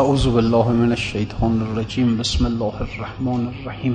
[0.00, 3.94] اعوذ بالله من الشیطان الرجیم بسم الله الرحمن الرحیم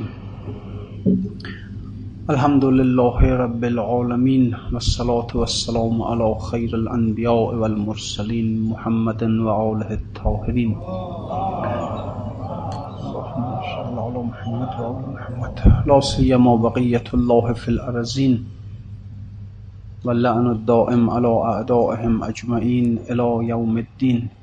[2.35, 9.23] الحمد لله رب العالمين والصلاة والسلام على خير الأنبياء والمرسلين محمد
[13.11, 15.55] اللهم صل على محمد وآل محمد.
[15.93, 18.45] لا سيما بقية الله في الأرزين
[20.05, 24.40] واللعن الدائم على أعدائهم أجمعين إلى يوم الدين.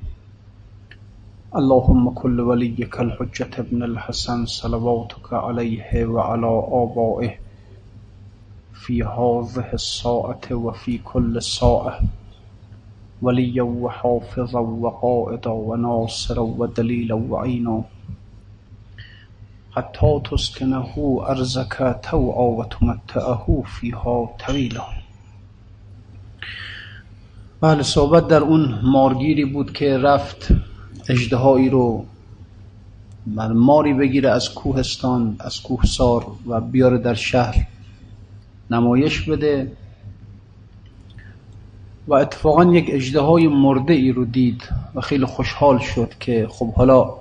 [1.57, 6.47] اللهم كل وليك الحجة ابن الحسن صلواتك عليه وعلى
[6.81, 7.31] آبائه
[8.73, 11.99] في هذه الساعة وفي كل ساعة.
[13.21, 17.83] وليا وحافظا وقائدا وناصرا ودليلا وعينا.
[19.71, 24.85] حتى تسكنه أرزك توعا وتمتعه فيها طويلا.
[27.61, 30.47] بله صحبت در اون مارگیری بود که رفت
[31.09, 32.05] اجدهایی رو
[33.53, 37.67] ماری بگیره از کوهستان از کوهسار و بیاره در شهر
[38.71, 39.71] نمایش بده.
[42.07, 44.61] و اتفاقا یک اجدهای مرده ای رو دید
[44.95, 47.13] و خیلی خوشحال شد که خب حالا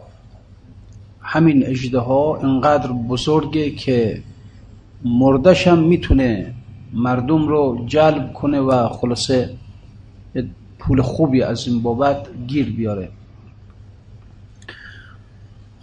[1.20, 4.22] همین اجدها انقدر بزرگه که
[5.04, 6.54] مردش هم می‌تونه
[6.92, 9.50] مردم رو جلب کنه و خلاصه
[10.78, 13.08] پول خوبی از این بابت گیر بیاره.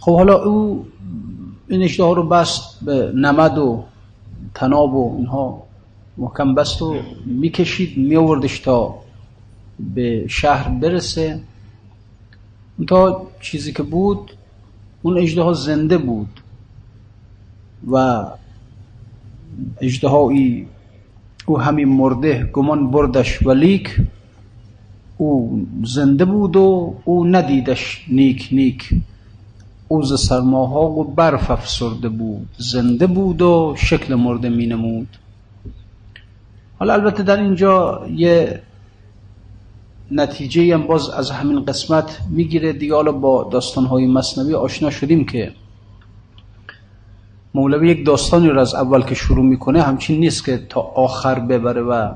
[0.06, 0.86] خب حالا او
[1.68, 3.84] این اجدها رو بست به نمد و
[4.54, 5.62] تناب و اینها
[6.16, 8.94] محکم بست و می‌کشید میوردش تا
[9.94, 11.40] به شهر برسه.
[12.88, 14.32] تا چیزی که بود
[15.02, 16.40] اون اجده زنده بود
[17.90, 18.24] و
[19.80, 20.66] اجدهایی
[21.46, 23.96] او همین مرده گمان بردش ولیک
[25.18, 28.94] او زنده بود و او ندیدش نیک نیک.
[29.88, 32.48] او ز سرماها و برف افسرده بود.
[32.58, 35.08] زنده بود و شکل مرده می نمود.
[36.78, 38.62] حالا البته در اینجا یه
[40.10, 45.52] نتیجه هم باز از همین قسمت می‌گیره دیگه حالا با داستانهای مصنوی آشنا شدیم که
[47.54, 51.82] مولوی یک داستانی رو از اول که شروع می‌کنه همچین نیست که تا آخر ببره
[51.82, 52.14] و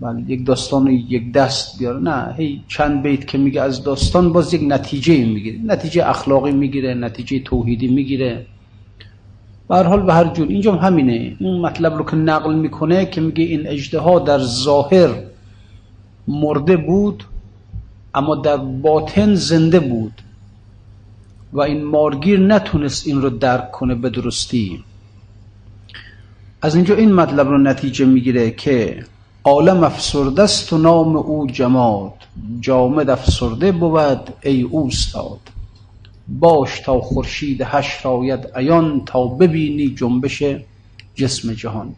[0.00, 1.98] بله یک داستان یک دست بیاره.
[1.98, 5.58] نه هی چند بیت که میگه از داستان باز یک نتیجه می‌گیره.
[5.64, 8.46] نتیجه اخلاقی می‌گیره نتیجه توحیدی می‌گیره.
[9.68, 10.48] به هر حال به هر جور.
[10.48, 11.36] اینجا همینه.
[11.40, 15.10] اون مطلب رو که نقل می‌کنه که میگه این اجدها در ظاهر
[16.28, 17.24] مرده بود
[18.14, 20.12] اما در باطن زنده بود
[21.52, 24.84] و این مارگیر نتونست این رو درک کنه به درستی.
[26.62, 29.04] از اینجا این مطلب رو نتیجه می‌گیره که
[29.44, 32.12] عالم افسرده است و نام او جماد.
[32.60, 35.38] جامد افسرده بود ای اوستاد.
[36.28, 40.42] باش تا خورشید حشر آید عیان تا ببینی جنبش
[41.14, 41.94] جسم جهان.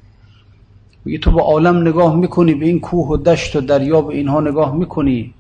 [1.04, 4.40] میگه تو با عالم نگاه می‌کنی به این کوه و دشت و دریا به اینها
[4.40, 5.34] نگاه می‌کنی.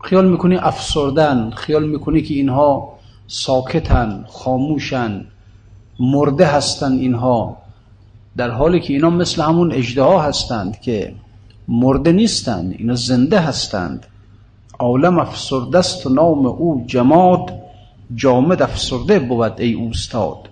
[0.00, 2.92] خیال می‌کنی افسردن خیال می‌کنی که اینها
[3.26, 5.26] ساکتن خاموشن
[6.00, 7.56] مرده هستن اینها.
[8.36, 11.14] در حالی که اینا مثل همون اجدها هستند که
[11.68, 14.06] مرده نیستند اینا زنده هستند.
[14.78, 17.52] عالم افسرده است و نام او جماد
[18.14, 20.48] جامد افسرده بود ای اوستاد.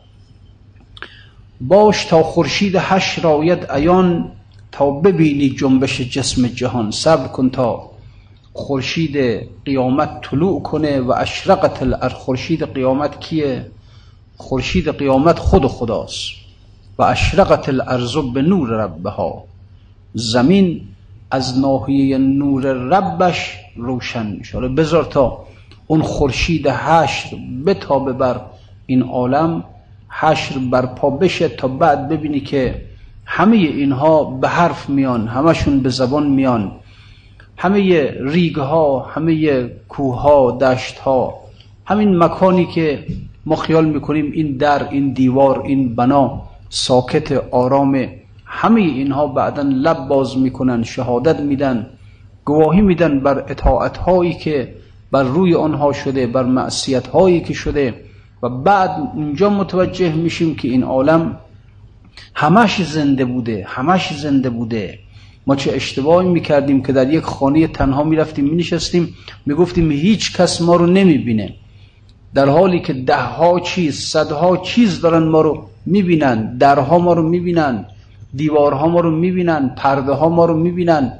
[1.60, 4.32] باش تا خورشید حشر آید عیان
[4.72, 6.90] تا ببینی جنبش جسم جهان.
[6.90, 7.90] صبر کن تا
[8.52, 9.16] خورشید
[9.64, 12.12] قیامت طلوع کنه و اشرقت الارض.
[12.12, 13.70] خورشید قیامت کیه؟
[14.36, 16.41] خورشید قیامت خود خداست.
[16.98, 19.44] و اشرقت الارض به نور ربها.
[20.14, 20.80] زمین
[21.30, 25.38] از ناحیه نور ربش روشن میشه بذار تا
[25.86, 27.36] اون خورشید حشر
[27.66, 28.40] بتابه بر
[28.86, 29.64] این عالم
[30.08, 32.82] حشر برپا بشه تا بعد ببینی که
[33.24, 36.72] همه اینها به حرف میان همشون به زبان میان.
[37.56, 41.34] همه ریگ ها همه کوه ها دشت ها
[41.84, 43.06] همین مکانی که
[43.46, 46.42] ما خیال می‌کنیم این در این دیوار این بنا.
[46.74, 48.06] ساکت آرام
[48.44, 51.86] همه اینها بعدا لب باز می‌کنن شهادت میدن
[52.44, 54.74] گواهی میدن بر اطاعت هایی که
[55.10, 57.94] بر روی آنها شده بر معصیت هایی که شده
[58.42, 61.38] و بعد اونجا متوجه میشیم که این عالم
[62.34, 64.98] همش زنده بوده همش زنده بوده.
[65.46, 69.14] ما چه اشتباهی می‌کردیم که در یک خانه تنها می‌رفتیم مینشستیم
[69.46, 71.54] می‌گفتیم هیچ کس ما رو نمی‌بینه.
[72.34, 77.28] در حالی که ده ها چیز صدها چیز دارن ما رو می‌بینن درها ما رو
[77.28, 77.84] می‌بینن
[78.34, 81.12] دیوارها ما رو می‌بینن پرده ها ما رو می‌بینن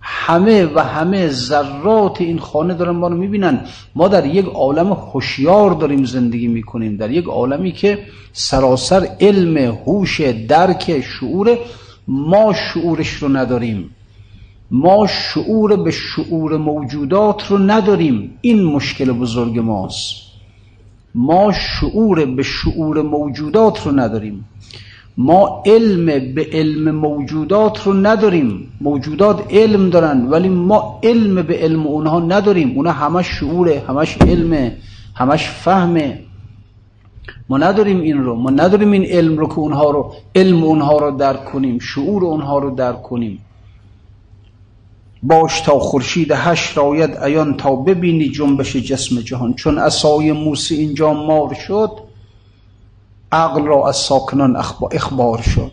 [0.00, 3.60] همه و همه ذرات این خانه دارن ما رو می‌بینن.
[3.94, 6.96] ما در یک عالم هوشیار داریم زندگی می‌کنیم.
[6.96, 7.98] در یک عالمی که
[8.32, 9.56] سراسر علم
[9.86, 11.58] هوش درک شعور
[12.08, 13.90] ما شعورش رو نداریم.
[14.70, 18.38] ما شعور به شعور موجودات رو نداریم.
[18.40, 20.27] این مشکل بزرگ ماست.
[21.20, 24.44] ما شعور به شعور موجودات رو نداریم.
[25.16, 28.72] ما علم به علم موجودات رو نداریم.
[28.80, 32.72] موجودات علم دارن ولی ما علم به علم اونها نداریم.
[32.76, 34.76] اونها همش شعوره همش علمه
[35.14, 36.18] همش فهمه.
[37.48, 38.34] ما نداریم این رو.
[38.34, 42.58] ما نداریم این علم رو که اونها رو علم اونها رو درک کنیم شعور اونها
[42.58, 43.38] رو درک کنیم.
[45.22, 49.54] باش تا خورشید هشت راید ایان تا ببینی جنبش جسم جهان.
[49.54, 51.90] چون اسای موسی اینجا مار شد
[53.32, 54.56] عقل را از ساکنان
[54.92, 55.72] اخبار شد.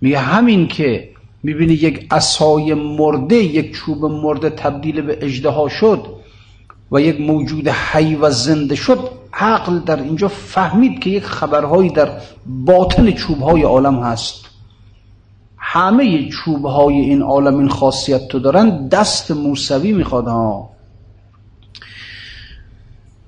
[0.00, 1.08] میگه همین که
[1.42, 6.06] می‌بینی یک اسای مرده یک چوب مرده تبدیل به اجده شد
[6.92, 12.20] و یک موجود حی و زنده شد عقل در اینجا فهمید که یک خبرهایی در
[12.46, 14.47] باطن چوبهای عالم هست.
[15.70, 20.70] همه چوبهای این عالم این خاصیت تو دارن دست موسوی می‌خواد ها.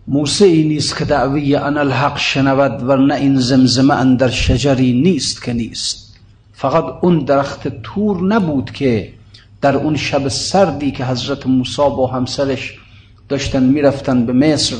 [0.08, 5.52] موسی ای نیست که دعوی انا الحق شنود ورنه این زمزمه اندر شجری نیست که
[5.52, 6.16] نیست.
[6.52, 9.12] فقط اون درخت تور نبود که
[9.60, 12.78] در اون شب سردی که حضرت موسی با همسرش
[13.28, 14.76] داشتن می‌رفتن به مصر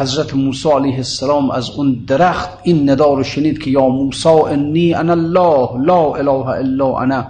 [0.00, 4.94] حضرت موسی علیه السلام از اون درخت این ندا رو شنید که یا موسی انی
[4.94, 7.26] انا الله لا اله الا انا.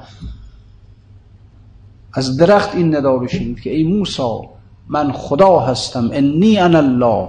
[2.12, 4.48] از درخت این ندا رو شنید که ای موسی
[4.88, 7.28] من خدا هستم انی انا الله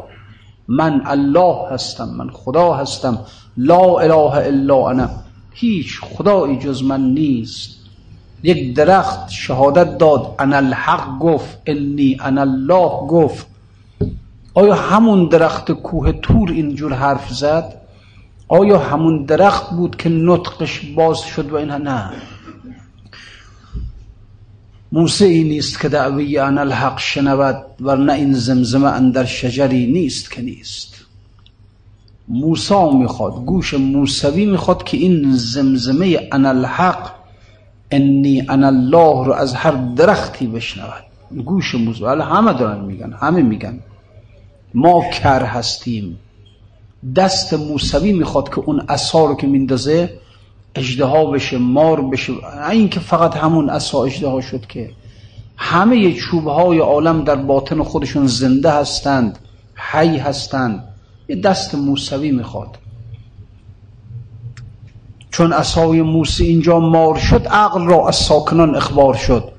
[0.67, 3.17] من الله هستم من خدا هستم
[3.57, 5.09] لا اله الا انا.
[5.53, 7.69] هیچ خدایی جز من نیست.
[8.43, 13.50] یک درخت شهادت داد انا الحق گفت انی انا الله گفت.
[14.53, 17.81] آیا همون درخت کوه تور اینجور حرف زد؟
[18.47, 22.11] آیا همون درخت بود که نطقش باز شد و اینها؟ نه.
[24.91, 30.41] موسی ای نیست که دعوی ان الحق شنود ورنه این زمزمه اندر شجری نیست که
[30.41, 30.95] نیست.
[32.27, 37.11] موسی می‌خواد گوش موسوی می‌خواد که این زمزمه ان الحق
[37.91, 41.03] انی ان الله رو از هر درختی بشنود.
[41.45, 43.79] گوش موسوی همه دارن میگن همه میگن.
[44.73, 46.19] ما کر هستیم.
[47.15, 50.19] دست موسوی می‌خواد که اون اصا رو که میندازه
[50.75, 52.33] اجدها بشه مار بشه.
[52.71, 54.91] این که فقط همون اصا اجدها شد که.
[55.57, 59.39] همه چوبهای عالم در باطن خودشون زنده هستند
[59.75, 60.83] حی هستند.
[61.29, 62.77] یه دست موسوی می‌خواد.
[65.31, 69.51] چون اصای موسی اینجا مار شد عقل را از ساکنان اخبار شد.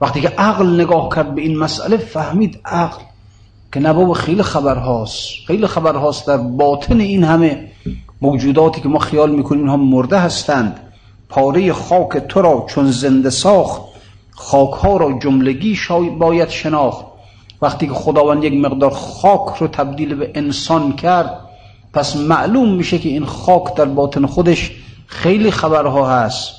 [0.00, 3.02] وقتی که عقل نگاه کرد به این مسئله فهمید عقل
[3.72, 7.68] که نبا خیلی خبرهاست خیلی خبرهاست در باطن این همه
[8.20, 10.80] موجوداتی که ما خیال می‌کنیم اینها مرده هستند.
[11.28, 13.82] پاره خاک تو را چون زنده ساخت
[14.30, 15.78] خاک ها را جملگی
[16.18, 17.04] باید شناخت.
[17.62, 21.40] وقتی که خداوند یک مقدار خاک رو تبدیل به انسان کرد
[21.92, 24.72] پس معلوم میشه که این خاک در باطن خودش
[25.06, 26.57] خیلی خبرها هست.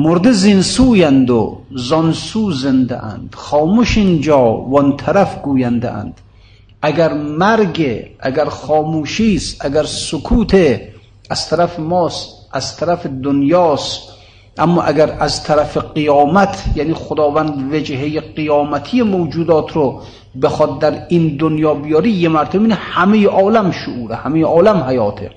[0.00, 3.34] مرده زینسویند و زانسو زنده اند.
[3.36, 6.20] خاموش اینجا وان طرف گوینده اند.
[6.82, 10.80] اگر مرگ اگر خاموشی است اگر سکوت
[11.30, 14.02] از طرف ماست از طرف دنیاست.
[14.58, 20.02] اما اگر از طرف قیامت یعنی خداوند وجهه قیامتی موجودات رو
[20.42, 25.30] بخواد در این دنیا بیاری یه مرتبه همه عالم شعوره همه عالم حیاته.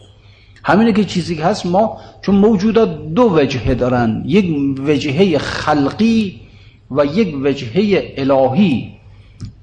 [0.63, 6.39] همینه که چیزی که هست ما چون موجودات دو وجهه دارن یک وجهه خلقی
[6.91, 8.91] و یک وجهه الهی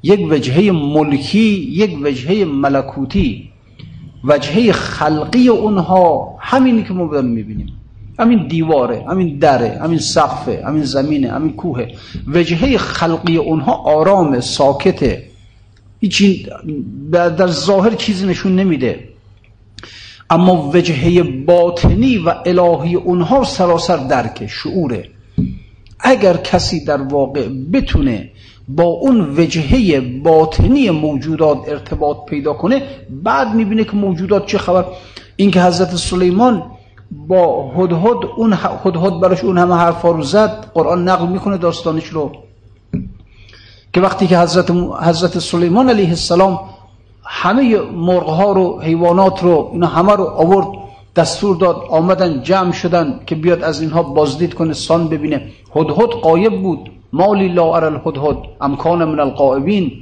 [0.02, 3.50] یک وجهه ملکی یک وجهه ملکوتی.
[4.24, 7.66] وجهه خلقی اونها همینی که ما داریم می‌بینیم.
[8.18, 11.86] همین دیواره همین دره همین سقفه همین زمینه همین کوه.
[12.26, 15.22] وجهه خلقی اونها آرام ساکته.
[16.00, 16.46] هیچی
[17.12, 19.07] در ظاهر چیزی نشون نمیده.
[20.30, 25.08] اما وجهه باطنی و الهی اونها سراسر درک شعوره
[26.00, 28.30] اگر کسی در واقع بتونه
[28.68, 34.84] با اون وجهه باطنی موجودات ارتباط پیدا کنه بعد می‌بینه که موجودات چه خبر.
[35.36, 36.62] این که حضرت سلیمان
[37.10, 42.32] با هدهد اون هدهد براش اون همه حرفا رو زد قرآن نقل می‌کنه داستانش رو.
[43.92, 44.70] که وقتی که حضرت,
[45.02, 46.60] حضرت سلیمان علیه السلام
[47.30, 50.66] همه مرغ ها رو حیوانات رو اینا همه رو آورد
[51.16, 55.42] دستور داد آمدن جمع شدن که بیاد از اینها بازدید کنه سان ببینه.
[55.76, 56.90] هدهد قایب بود.
[57.12, 59.92] مالی لا ار الهدهد امکان من القائبین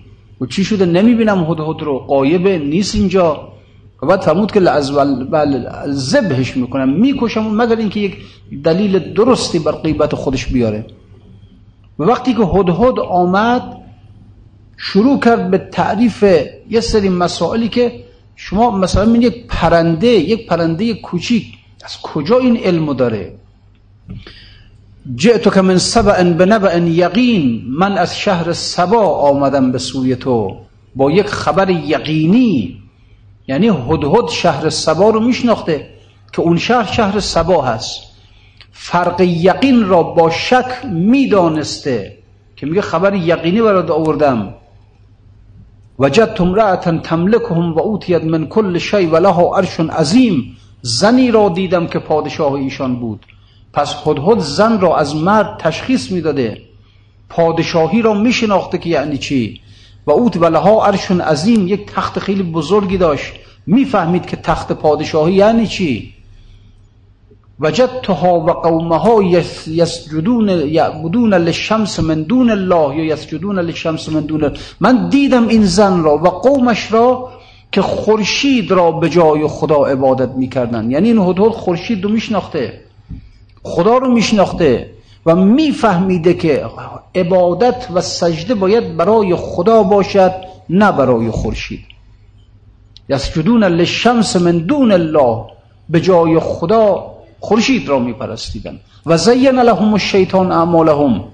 [0.40, 1.98] و چی شده؟ نمی‌بینم هدهد رو.
[1.98, 3.48] قایبه نیست اینجا.
[4.02, 4.92] و بعد فرمود که از
[5.86, 6.88] زبهش می‌کنم.
[6.88, 8.16] می‌کشم مگر اینکه یک
[8.64, 10.86] دلیل درستی بر قیبت خودش بیاره.
[11.98, 13.62] و وقتی که هدهد آمد
[14.76, 16.24] شروع کرد به تعریف
[16.70, 18.04] یه سری مسائلی که
[18.36, 21.46] شما مثلا من یک پرنده یک پرنده کوچیک
[21.84, 23.32] از کجا این علمو داره؟
[25.14, 30.56] جئتو که من سبع بنبع یقین من از شهر سبا آمدم به سوی تو.
[30.96, 32.82] با یک خبر یقینی
[33.48, 35.88] یعنی هدهد شهر سبا رو میشناخته
[36.32, 38.02] که اون شهر شهر سبا هست.
[38.72, 42.18] فرق یقین را با شک می‌دانسته
[42.56, 44.54] که میگه خبر یقینی برات آوردم.
[45.98, 50.56] وجدت امرأة تملکهم و اوتید من کل شی و لها عرش عظیم.
[50.82, 53.26] زنی را دیدم که پادشاه ایشان بود.
[53.72, 56.62] پس هدهد زن را از مرد تشخیص می‌داده.
[57.28, 59.60] پادشاهی را میشناخته که یعنی چی؟
[60.06, 63.32] و اوت و لها عرش عظیم یک تخت خیلی بزرگی داشت.
[63.66, 66.15] می‌فهمید که تخت پادشاهی یعنی چی؟
[67.60, 69.22] وجدتها و قومها
[69.66, 75.64] یسجدون یعبدون للشمس من دون الله یا یسجدون للشمس من دون الله من دیدم این
[75.64, 77.28] زن را و قومش را
[77.72, 82.80] که خورشید را به جای خدا عبادت می‌کردن یعنی این هدهد خورشید رو میشناخته.
[83.62, 84.90] خدا رو میشناخته
[85.26, 86.64] و میفهمیده که
[87.14, 90.32] عبادت و سجده باید برای خدا باشد
[90.70, 91.84] نه برای خورشید.
[93.08, 95.44] یسجدون للشمس من دون الله
[95.88, 97.15] به جای خدا
[97.46, 101.24] خورشید را میپرستیدن و زین لهم الشیطان اعمالهم.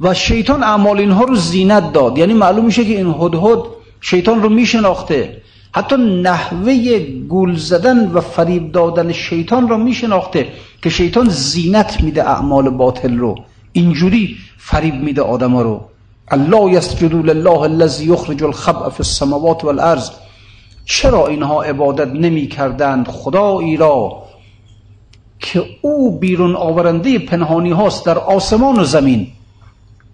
[0.00, 2.18] و شیطان اعمال اینها رو زینت داد.
[2.18, 3.58] یعنی معلوم میشه که این هدهد
[4.00, 5.42] شیطان رو میشناخته.
[5.72, 6.98] حتی نحوه
[7.28, 10.48] گول زدن و فریب دادن شیطان را میشناخته
[10.82, 13.34] که شیطان زینت میده اعمال باطل رو.
[13.72, 15.80] اینجوری فریب میده آدما رو.
[16.30, 20.10] الله یسجدوا لله الذی یخرج الخبء فی السماوات والارض.
[20.84, 24.27] چرا اینها عبادت نمی کردند خدایی را.
[25.38, 29.26] که او بیرون آورنده پنهانی هاست در آسمان و زمین.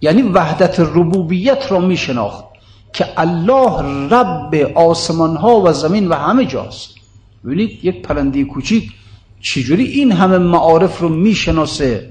[0.01, 2.43] یعنی وحدت ربوبیت را می شناخت
[2.93, 6.95] که الله رب آسمان ها و زمین و همه جاست.
[7.45, 8.91] ببینید یک پرنده کوچیک
[9.41, 12.09] چجوری این همه معارف رو می‌شناسه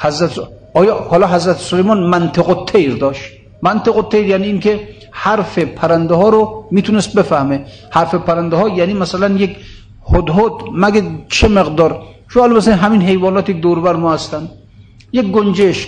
[0.00, 0.38] حضرت
[0.74, 3.22] آیا حالا حضرت سلیمان منطق و تیر داشت؟
[3.62, 7.64] منطق و تیر یعنی اینکه حرف پرنده ها رو می‌تونست بفهمه.
[7.90, 9.56] حرف پرنده ها یعنی مثلا یک
[10.14, 14.48] هدهد مگه چه مقدار؟ شو حالا مثلا همین حیوانات یک دوربر ما هستن.
[15.12, 15.86] یک گنجش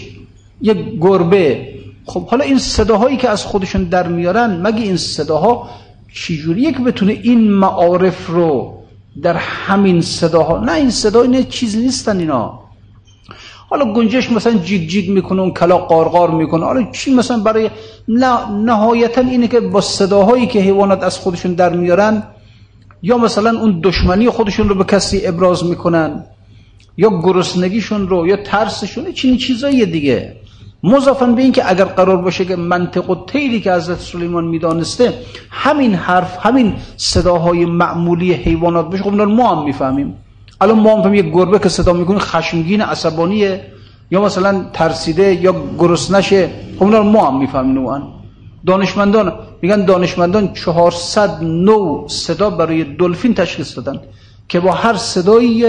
[0.63, 1.69] یک گربه.
[2.07, 5.69] خب حالا این صداهایی که از خودشون در میارن مگه این صداها
[6.15, 8.75] چجوریه که بتونه این معارف رو
[9.23, 12.61] در همین صداها؟ نه این صدا اینه چیز نیستن اینا.
[13.71, 16.65] حالا گنجش مثلا جیگ جیگ می‌کنه اون کلا قارقار می‌کنه.
[16.65, 17.71] حالا چی مثلا برای
[18.09, 22.23] نه نهایتا اینه که با صداهایی که حیوانات از خودشون در میارن
[23.05, 26.25] یا مثلا اون دشمنی خودشون رو به کسی ابراز می‌کنن
[26.97, 30.37] یا گرسنگیشون رو یا ترسشون چنین چیزایی دیگه.
[30.85, 35.13] مضافن به این که اگر قرار باشه که منطق و تیری که حضرت سلیمان می‌دانسته
[35.51, 40.15] همین حرف همین صداهای معمولی حیوانات باشه خب ما هم می‌فهمیم.
[40.61, 43.61] الان ما هم یک گربه که صدا می‌کنه خشمگین عصبانیه
[44.11, 48.03] یا مثلا ترسیده یا گرسنشه خب ما هم می‌فهمیم
[48.67, 49.33] دانشمندان
[49.65, 54.01] میگن دانشمندان 400 نو صدا برای دلفین تشخیص دادن
[54.49, 55.65] که با هر صدایی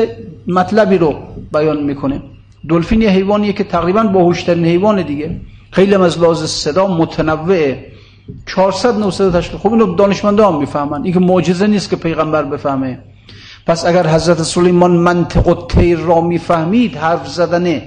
[0.48, 1.16] مطلبی رو
[1.54, 2.22] بیان می‌کنه.
[2.70, 5.42] دلفین یه حیوانیه که تقریبا باهوشترین حیوان دیگه.
[5.72, 7.86] خیلی از لحاظ صدا متنوعه
[8.46, 11.04] 400 نو صدا تشکیل خب اینو دانشمندا هم می‌فهمن.
[11.04, 13.00] این که معجزه نیست که پیغمبر بفهمه.
[13.68, 17.82] پس اگر حضرت سلیمان منطق تیر را می‌فهمید حرف زدن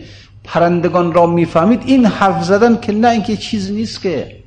[0.44, 4.37] پرندگان را می‌فهمید این حرف زدن که نه اینکه چیز نیست که.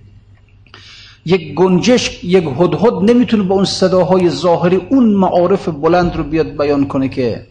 [1.25, 6.87] یک گنجش یک هدهد نمی‌تونه با اون صداهای ظاهری اون معارف بلند رو بیاد بیان
[6.87, 7.47] کنه که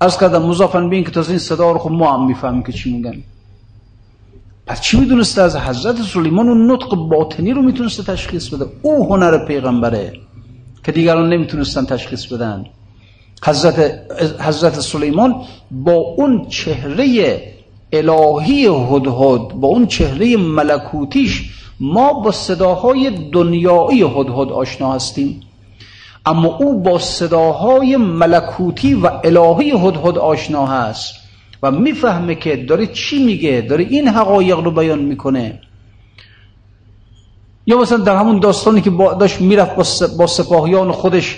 [0.00, 2.92] از کردم مضافن بین که تازه این صدا رو خب ما هم می‌فهمیم که چی
[2.92, 3.22] میگن.
[4.66, 9.44] پس چی می‌دونسته از حضرت سلیمان اون نطق باطنی رو می‌تونسته تشخیص بده؟ او هنر
[9.44, 10.12] پیغمبره
[10.84, 12.64] که دیگران نمی‌تونستن تشخیص بدن.
[13.44, 14.00] حضرت,
[14.40, 15.34] حضرت سلیمان
[15.70, 17.06] با اون چهره
[17.92, 25.40] الهی هدهد با اون چهره ملکوتیش ما با صداهای دنیایی هدهد آشنا هستیم.
[26.26, 31.14] اما او با صداهای ملکوتی و الهی هدهد آشنا هست
[31.62, 35.60] و می‌فهمه که داره چی میگه داره این حقایق رو بیان می‌کنه.
[37.66, 41.36] یا مثلا در همون داستانی که داشت می‌رفت با سپاهیان خودش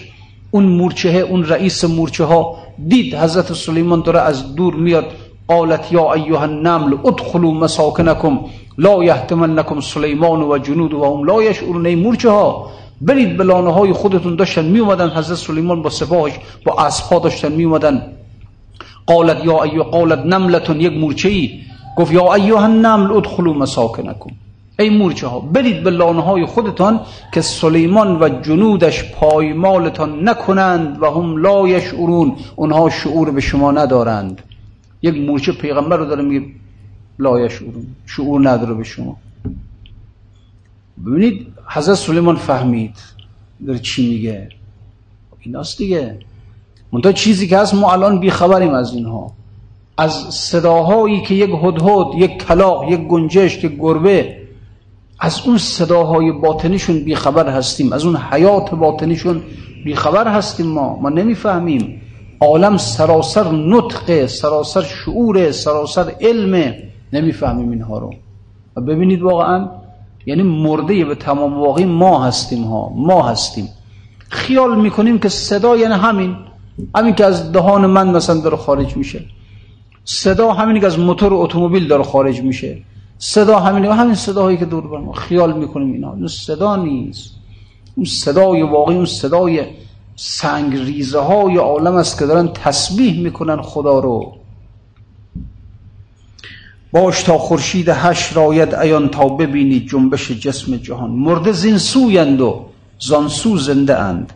[0.50, 5.04] اون مورچه اون رئیس مورچه ها دید حضرت سلیمان داره از دور میاد
[5.48, 8.38] قالت یا ایها النمل ادخلوا مساکنکم
[8.78, 11.86] لا یحتمنکم سلیمان و جنود و هم لا یشعرون.
[11.86, 12.70] ای مورچه ها
[13.00, 14.36] برید به لانه های خودتون.
[14.36, 16.32] داشتن می اومدن حضرت سلیمان با سپاهش
[16.64, 18.02] با اسبها داشتن می اومدن
[19.06, 21.50] قالت یا ایها قالت نملتون یک مورچه ای
[21.96, 24.30] گفت یا ایها النمل ادخلوا مساکنکم.
[24.78, 27.00] ای مورچه ها برید به لانه های خودتان
[27.34, 32.36] که سلیمان و جنودش پایمالتان نکنند و هم لا یشعرون.
[32.56, 34.42] اونها شعور به شما ندارند.
[35.02, 36.46] یک مورچه پیغمبر رو داره میگه
[37.18, 39.16] لا یشعرون شعور نداره به شما.
[41.06, 42.96] ببینید حضرت سلیمان فهمید
[43.66, 44.48] داره چی میگه.
[45.40, 46.18] ایناست دیگه.
[46.92, 49.32] منتها چیزی که هست ما الان بیخبریم از اینها.
[49.98, 54.36] از صداهایی که یک هدهد یک کلاق یک گنجشک یک گربه
[55.18, 57.92] از اون صداهای باطنیشون بیخبر هستیم.
[57.92, 59.42] از اون حیات باطنیشون
[59.84, 60.96] بیخبر هستیم ما.
[60.96, 62.00] ما نمی‌فهمیم.
[62.42, 66.74] عالم سراسر نطق سراسر شعور سراسر علم
[67.12, 68.10] نمی‌فهمیم اینها رو.
[68.76, 69.68] و ببینید واقعا
[70.26, 73.68] یعنی مرده به تمام واقعی ما هستیم ها ما هستیم.
[74.28, 76.36] خیال می‌کنیم که صدا یعنی همین
[76.96, 79.24] همین که از دهان من مثلا داره خارج میشه.
[80.04, 82.78] صدا همینی که از موتور اتومبیل داره خارج میشه.
[83.18, 85.12] صدا همین همین صداهایی که دور بر ما.
[85.12, 86.10] خیال می‌کنیم اینا.
[86.12, 87.34] اون صدا نیست.
[87.96, 89.64] اون صدای واقعی اون صدای
[90.24, 94.32] سنگ ریزه های عالم است که دارن تسبیح می‌کنن خدا رو.
[96.92, 101.10] باش تا خورشید حشر آید عیان تا ببینی جنبش جسم جهان.
[101.10, 102.64] مرده زین سویند و
[102.98, 104.32] زان سو زنده اند.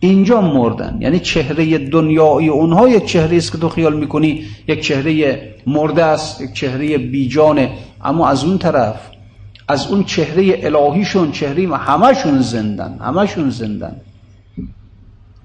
[0.00, 0.98] اینجا مردن.
[1.00, 6.40] یعنی چهره دنیایی اونها یک چهره است که تو خیال می‌کنی یک چهره مرده است
[6.40, 7.70] یک چهره بیجانه.
[8.04, 9.00] اما از اون طرف
[9.68, 13.96] از اون چهره الهیشون چهره همشون زنده‌ن همشون زنده‌ن.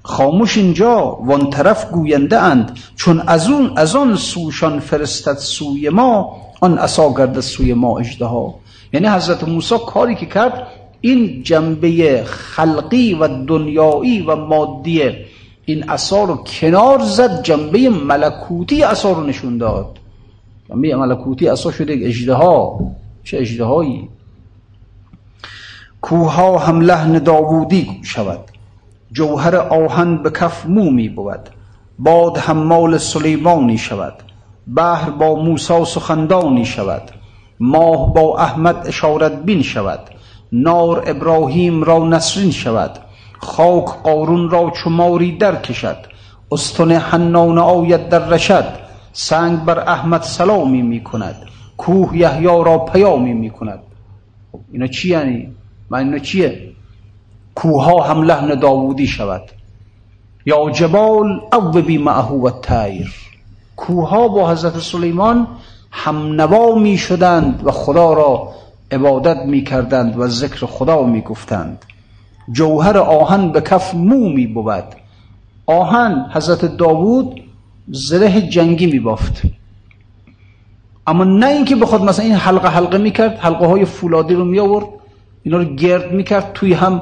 [0.06, 2.78] خاموش اینجا وان طرف گوینده اند.
[2.96, 8.26] چون از اون از آن سوشان فرستد سوی ما آن عصا گردد سوی ما اژدها
[8.94, 10.68] یعنی حضرت موسی کاری که کرد
[11.02, 15.02] این جنبه خلقی و دنیایی و مادی
[15.66, 20.00] این عصا رو کنار زد جنبه ملکوتی عصا رو نشون داد.
[20.70, 22.80] جنبه ملکوتی عصا شده اجده ها
[23.24, 24.10] چه اجده هایی
[26.02, 28.55] کوها هم لحن داوودی شود.
[29.16, 31.50] جوهر آهن به کف مومی بود.
[32.00, 34.14] باد حمال سلیمانی شود.
[34.76, 37.12] بحر با موسی سخندانی شود.
[37.60, 40.00] ماه با احمد اشارت بین شود.
[40.52, 42.92] نار ابراهیم را نسرین شود.
[43.40, 45.98] خاک قارون را چماری در کشد.
[46.52, 48.68] استن حنان آید در رشد.
[49.14, 51.36] سنگ بر احمد سلامی می کند.
[51.78, 53.80] کوه یحیی را پیامی می کند.
[54.72, 55.56] اینا چی یعنی؟
[55.90, 56.76] من اینا چیه؟
[57.56, 59.42] کوها هم لحن داوودی شود.
[60.46, 61.42] یا جبال
[61.86, 63.14] بی معه و تایر
[63.76, 65.48] کوها با حضرت سلیمان
[65.92, 68.52] هم نوا می شدند و خدا را
[68.92, 71.86] عبادت می کردند و ذکر خدا می گفتند.
[72.52, 74.84] جوهر آهن به کف مو می بود.
[75.66, 77.42] آهن حضرت داوود
[77.88, 79.42] زره جنگی می بافت.
[81.08, 84.60] اما نه اینکه بخواد مثلا این حلقه حلقه می کرد حلقه های فولادی رو می
[84.60, 84.86] آورد
[85.44, 87.02] اینا رو گرد می کرد توی هم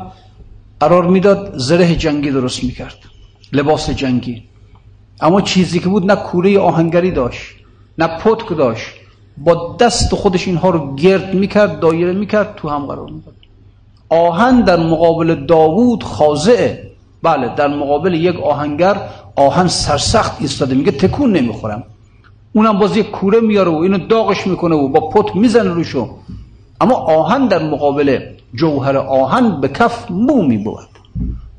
[0.84, 2.98] قرار می‌داد زره جنگی درست می‌کرد
[3.54, 4.43] لباس جنگی.
[5.22, 7.56] اما چیزی که بود نه کوره آهنگری داشت
[7.98, 8.88] نه پتک داشت.
[9.38, 13.34] با دست خودش اینها رو گرد می‌کرد دایره می‌کرد تو هم قرار می‌داد.
[14.10, 16.91] آهن در مقابل داوود خاضعه.
[17.24, 18.96] بله در مقابل یک آهنگر
[19.36, 20.76] آهن سرسخت ایستاده.
[20.76, 21.84] میگه تکون نمی‌خورم.
[22.54, 26.10] اونم باز یک کوره میاره و اینو داغش می‌کنه و با پت می‌زنه روشو.
[26.82, 28.19] اما آهن در مقابل
[28.55, 30.87] جوهر آهن به کف مو می بود.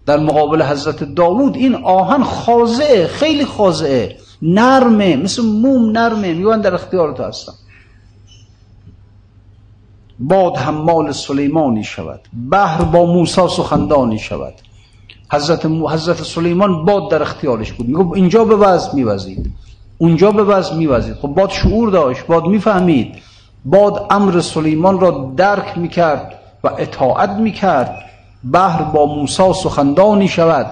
[0.07, 4.17] در مقابل حضرت داوود این آهن خاضعه خیلی خاضعه.
[4.43, 6.33] نرمه مثل موم نرمه.
[6.33, 7.53] میگن در اختیار تو هستم.
[10.19, 12.21] باد حمال سلیمانی شود.
[12.51, 14.55] بحر با موسی سخندانی شود.
[15.33, 17.89] حضرت, حضرت سلیمان باد در اختیارش بود.
[17.89, 19.53] میگه اینجا به وز میوزید.
[19.99, 21.15] اونجا به وز میوزید.
[21.15, 22.27] خب باد شعور داشت.
[22.27, 23.15] باد می‌فهمید.
[23.65, 26.41] باد امر سلیمان را درک می‌کرد.
[26.65, 28.05] و اطاعت می‌کرد
[28.53, 30.67] بحر با موسی سخندانی شود.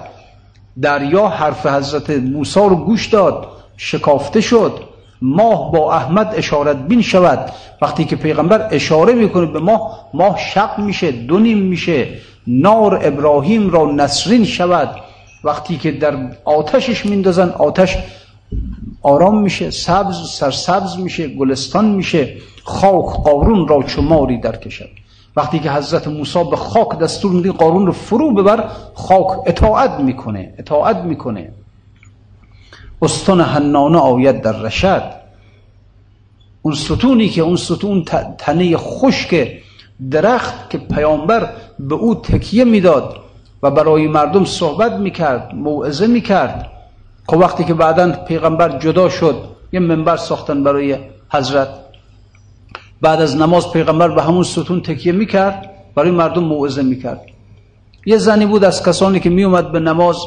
[0.81, 4.79] دریا حرف حضرت موسی رو گوش داد شکافته شد.
[5.21, 7.51] ماه با احمد اشارت بین شود.
[7.81, 12.07] وقتی که پیغمبر اشاره می‌کنه به ماه ماه شق میشه دونیم میشه.
[12.47, 14.95] نار ابراهیم را نسرین شود.
[15.43, 16.13] وقتی که در
[16.45, 17.97] آتشش میندازن آتش
[19.01, 22.37] آرام میشه سبز سرسبز میشه گلستان میشه.
[22.63, 24.89] خاک قارون را چماری در کشد.
[25.35, 30.53] وقتی که حضرت موسی به خاک دستور میده قارون رو فرو ببر خاک اطاعت می‌کنه
[30.57, 31.51] اطاعت می‌کنه.
[33.01, 35.13] استون حنانه آید در رشد.
[36.61, 38.03] اون ستونی که اون ستون
[38.37, 39.47] تنه خشک
[40.11, 43.17] درخت که پیامبر به او تکیه می‌داد
[43.63, 46.69] و برای مردم صحبت می‌کرد موعظه می‌کرد.
[47.27, 49.35] خب وقتی که بعدا پیغمبر جدا شد
[49.71, 50.97] یه منبر ساختن برای
[51.29, 51.82] حضرت.
[53.03, 57.21] بعد از نماز پیغمبر به همون ستون تکیه می‌کرد برای مردم موعظه می‌کرد.
[58.05, 60.17] یه زنی بود از کسانی که میومد به نماز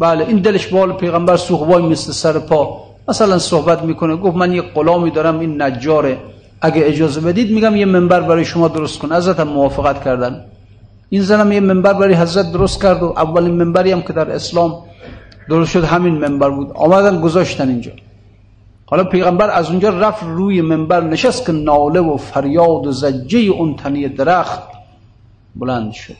[0.00, 2.84] بله این دلش بال پیغمبر سوخوای مثل سر پا.
[3.08, 6.18] مثلا صحبت می‌کنه گفت من یه غلامی دارم این نجاره.
[6.60, 10.44] اگه اجازه بدید میگم یه منبر برای شما درست کن حضرت هم موافقت کردن.
[11.08, 14.74] این زنم یه منبر برای حضرت درست کرد و اولین منبری هم که در اسلام
[15.48, 16.70] درست شد همین منبر بود.
[16.74, 17.92] آمدن گذاشتن اینجا.
[18.92, 23.76] حالا پیغمبر از اونجا رفت روی منبر نشست که ناله و فریاد و زجه اون
[23.76, 24.62] تنی درخت
[25.56, 26.16] بلند شد.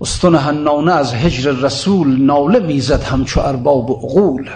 [0.00, 4.50] استون هنانه از هجر رسول ناله می‌زد همچو ارباب عقول.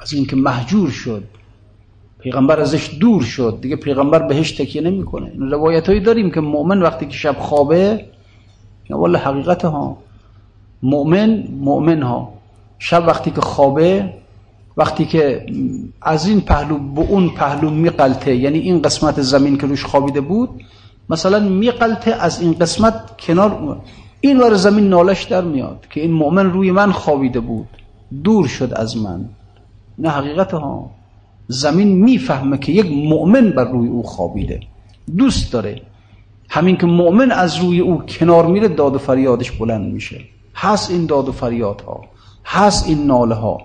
[0.00, 1.24] از اینکه محجور شد.
[2.18, 3.58] پیغمبر ازش دور شد.
[3.60, 5.32] دیگه پیغمبر بهش تکیه نمی‌کنه.
[5.38, 8.04] روایت هایی داریم که مؤمن وقتی که شب خوابه
[8.90, 9.96] والا حقیقت ها.
[10.82, 12.32] مؤمن مؤمن ها.
[12.78, 14.21] شب وقتی که خوابه
[14.76, 15.46] وقتی که
[16.02, 20.48] از این پهلو به اون پهلو میقلته یعنی این قسمت زمین که روش خوابیده بود
[21.10, 23.80] مثلا میقلته از این قسمت کنار
[24.20, 27.68] این وار زمین نالش در میاد که این مؤمن روی من خوابیده بود
[28.24, 29.28] دور شد از من.
[29.98, 30.90] نه حقیقت ها
[31.48, 34.60] زمین می‌فهمه که یک مؤمن بر روی او خوابیده
[35.16, 35.82] دوست داره.
[36.48, 40.20] همین که مؤمن از روی او کنار میره داد و فریادش بلند میشه.
[40.54, 42.00] هست این داد و فریاد ها
[42.44, 43.58] هست این ناله ها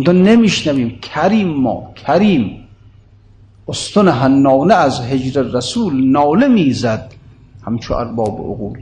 [0.00, 0.98] منتها نمیشنویم.
[1.02, 2.56] کریم ما کریم.
[3.68, 7.12] استن هنانه از هجر رسول ناله می‌زد.
[7.66, 8.78] همچو ارباب عقول.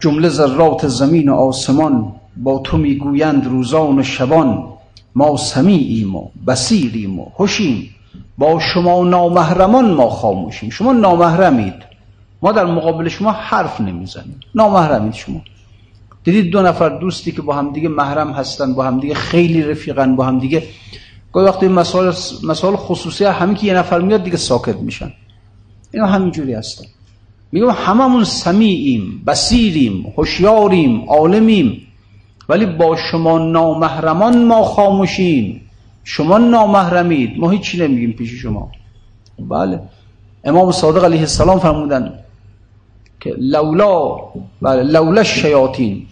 [0.00, 4.64] جمله ذرات زمین و آسمان با تو می‌گویند روزان و شبان.
[5.14, 7.90] ما سمیعیم و بسیریم و هوشیم.
[8.38, 10.70] با شما نامحرمان ما خاموشیم.
[10.70, 11.74] شما نامحرمید.
[12.42, 14.40] ما در مقابل شما حرف نمی‌زنیم.
[14.54, 15.40] نامحرمید شما.
[16.32, 20.62] دیدید دو نفر دوستی که با همدیگه محرم هستن با همدیگه خیلی رفیقن با همدیگه
[21.32, 22.12] گاهی وقتی مسائل
[22.42, 25.12] مسائل خصوصی همین که یه نفر میاد دیگه ساکت میشن.
[25.92, 26.84] اینا همینجوری هستن.
[27.52, 31.86] میگم هممون سمیعیم بسیریم هوشیاریم عالمیم.
[32.48, 35.60] ولی با شما نامحرمان ما خاموشیم.
[36.04, 37.38] شما نامحرمید.
[37.38, 38.70] ما هیچی نمیگیم پیش شما.
[39.38, 39.80] بله.
[40.44, 42.12] امام صادق علیه السلام فرمودن
[43.20, 44.18] که لولا
[44.62, 46.06] بله لولا شیاطین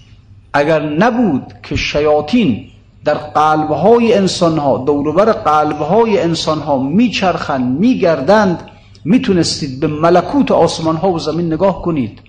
[0.56, 2.68] اگر نبود که شیاطین
[3.04, 8.70] در قلبهای انسانها دوروبر قلبهای انسانها میچرخند میگردند
[9.04, 12.20] می‌تونستید به ملکوت آسمانها و زمین نگاه کنید.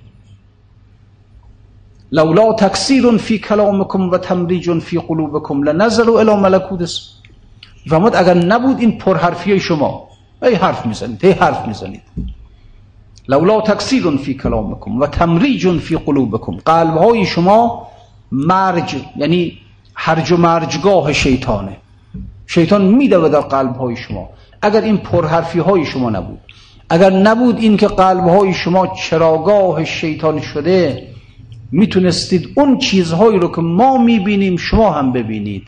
[2.11, 6.89] لولا تکثیر فی کلامکم و تمریج فی قلوبکم لنزلوا الی ملکوت
[7.89, 10.07] فرمود اگر نبود این پرحرفی شما
[10.43, 12.01] ای حرف می‌زنید ای حرف می‌زنید.
[13.27, 16.57] لولا تکثیر فی کلامکم و تمریج فی قلوبکم.
[16.65, 17.87] قلبهای شما
[18.31, 19.57] مرج یعنی
[19.95, 21.77] هرج و مرجگاه شیطانه.
[22.47, 24.29] شیطان میدوه در قلبهای شما.
[24.61, 26.39] اگر این پرحرفی های شما نبود
[26.89, 31.07] اگر نبود این که قلبهای شما چراگاه شیطان شده
[31.71, 35.67] می‌تونستید اون چیزهایی رو که ما می‌بینیم شما هم ببینید.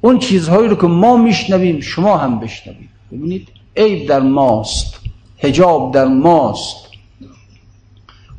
[0.00, 2.88] اون چیزهایی رو که ما میشنویم شما هم بشنوید.
[3.12, 5.00] ببینید عیب در ماست
[5.38, 6.83] هجاب در ماست.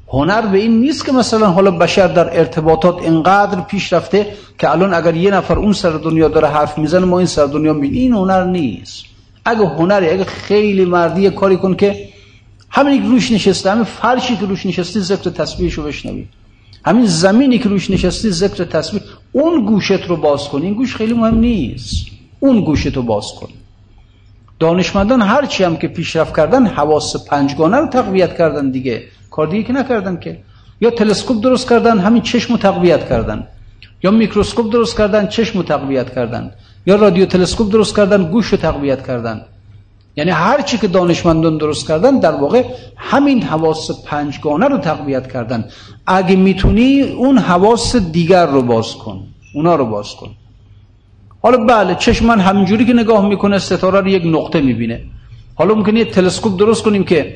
[0.08, 4.28] هنر به این نیست که مثلا حالا بشر در ارتباطات انقدر پیش رفته
[4.60, 7.74] که الان اگر یه نفر اون سر دنیا داره حرف می‌زنه ما این سر دنیا
[7.74, 9.06] می‌بینیم این هنر نیست.
[9.46, 12.10] اگه هنری اگه خیلی مردی کاری کن که
[12.70, 16.26] همین که روش نشسته همین فرشی که روش نشسته ذکر تسبیحشو بشنوی.
[16.86, 20.62] همین زمینی که روش نشستی ذکر تسبیح اون گوشت رو باز کن.
[20.62, 22.06] این گوش خیلی مهم نیست.
[22.40, 23.50] اون گوشت رو باز کن.
[24.60, 29.04] دانشمندان هرچی هم که پیشرفت کردن حواس پنجگانه رو تقویت کردن دیگه.
[29.36, 30.32] کار دیگه که نکردن که.
[30.82, 33.40] یا تلسکوپ درست کردن همین چشم رو تقویت کردن.
[34.04, 36.52] یا میکروسکوپ درست کردن چشم رو تقویت کردن.
[36.86, 39.42] یا رادیو تلسکوپ درست کردن گوش رو تقویت کردن.
[40.16, 42.64] یعنی هر چی که دانشمندان درست کردن در واقع
[42.96, 45.66] همین حواس پنجگانه رو تقویت کردن.
[46.08, 49.18] اگه می‌تونی اون حواس دیگر رو باز کن.
[49.56, 50.30] اونا رو باز کن.
[51.42, 55.02] حالا بله چشم من همینجوری که نگاه می‌کنه ستاره رو یک نقطه می‌بینه.
[55.56, 57.34] حالا ممکنه یه تلسکوپ درست کنیم که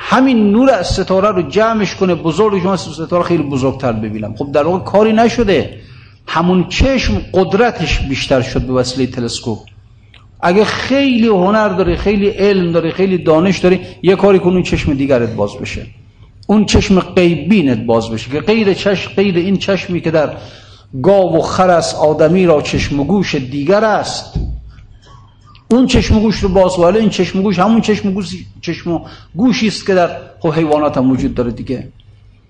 [0.00, 4.34] همین نور از ستاره رو جمعش کنه بزرگ شما ستاره خیلی بزرگتر ببینم.
[4.36, 5.78] خب در واقع کاری نشده.
[6.26, 9.58] همون چشم قدرتش بیشتر شد به وسیله تلسکوپ.
[10.40, 14.94] اگه خیلی هنر داره خیلی علم داره خیلی دانش داره یه کاری کن اون چشم
[14.94, 15.86] دیگرت باز بشه.
[16.46, 20.36] اون چشم قیبینت باز بشه که غیر چشم غیر این چشمی که در
[21.02, 24.34] گاو و خر است آدمی را چشم و گوش دیگر است.
[25.70, 29.02] اون چشم گوش رو باز ولی این چشم گوش همون چشم گوش چشم
[29.34, 31.88] گوشی است که در خب حیوانات هم وجود داره دیگه.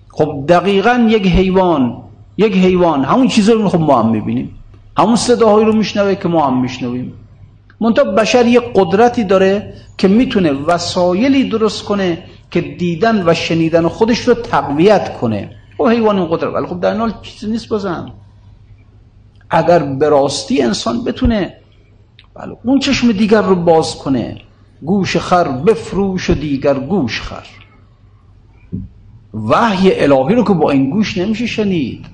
[0.09, 2.03] خب دقیقا یک حیوان
[2.37, 4.55] یک حیوان همون چیزا رو خب ما هم می‌بینیم.
[4.99, 7.13] همون صداهایی رو میشنوه که ما هم میشنویم.
[7.81, 14.19] منتها بشر یک قدرتی داره که می‌تونه وسایلی درست کنه که دیدن و شنیدن خودش
[14.19, 15.51] رو تقویت کنه.
[15.79, 16.55] خب حیوان این قدرت.
[16.55, 18.13] ولی خب در حال چیزی نیست بازم.
[19.51, 21.58] اگر به راستی انسان بتونه
[22.39, 22.57] بله.
[22.65, 24.37] اون چشم دیگر رو باز کنه.
[24.83, 27.47] گوش خر بفروش و دیگر گوش خر.
[29.35, 32.07] وحی الهی رو که با این گوش نمیشه شنید.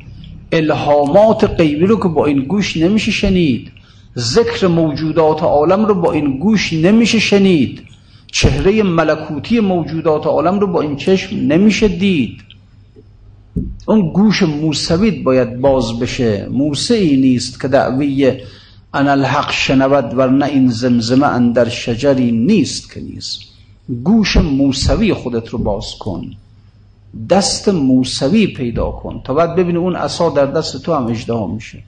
[0.52, 3.72] الهامات غیبی رو که با این گوش نمیشه شنید.
[4.16, 7.82] ذکر موجودات عالم رو با این گوش نمیشه شنید.
[8.32, 12.40] چهره ملکوتی موجودات عالم رو با این چشم نمیشه دید.
[13.86, 16.48] اون گوش موسوید باید باز بشه.
[16.50, 18.32] موسه ای نیست که دعوی
[18.94, 23.40] ان الحق شنود ورنه این زمزمه اندر شجری نیست که نیست
[24.04, 26.30] گوش موسوی خودت رو باز کن.
[27.30, 29.20] دست موسوی پیدا کن.
[29.24, 31.82] تا بعد ببینی اون عصا در دست تو هم اجده میشه.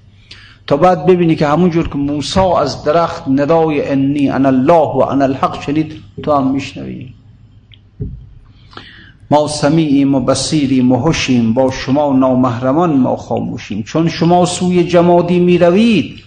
[0.66, 5.22] تا بعد ببینی که همونجور که موسی از درخت ندای انی ان الله و ان
[5.22, 5.92] الحق شنید
[6.22, 7.08] تو هم میشنوی.
[9.30, 11.12] ما سمیعیم و بسیریم و
[11.54, 13.82] با شما نامحرمان ما خاموشیم.
[13.82, 16.25] چون شما سوی جمادی می‌روید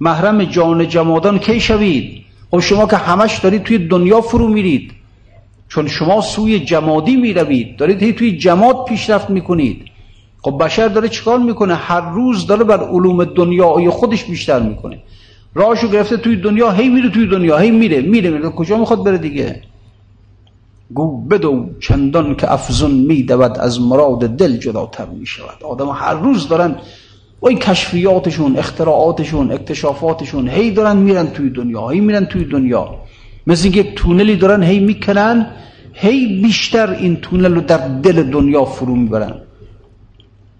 [0.00, 4.92] محرم جان جمادان کی شوید؟ خب شما که همش دارید توی دنیا فرو میرید.
[5.68, 7.76] چون شما سوی جمادی می‌روید.
[7.76, 9.84] دارید توی جماد پیشرفت می‌کنید.
[10.42, 14.98] خب بشر داره چیکار می‌کنه؟ هر روز داره بر علوم دنیای خودش بیشتر می‌کنه.
[15.54, 18.50] راهشو گرفته توی دنیا هی میره توی دنیا هی میره میره میره.
[18.50, 19.62] کجا می‌خواد بره دیگه؟
[20.94, 25.64] گو بدو چندان که افزون میدود از مراد دل جداتر می‌شود.
[25.64, 26.76] آدم هر روز دارن
[27.42, 32.94] وای کشفیاتشون اختراعاتشون اکتشافاتشون هی دارن میرن توی دنیا هی میرن توی دنیا.
[33.46, 35.46] مثل اینکه تونلی دارن هی می‌کنن
[35.92, 39.34] هی بیشتر این تونل رو در دل دنیا فرو می‌برن.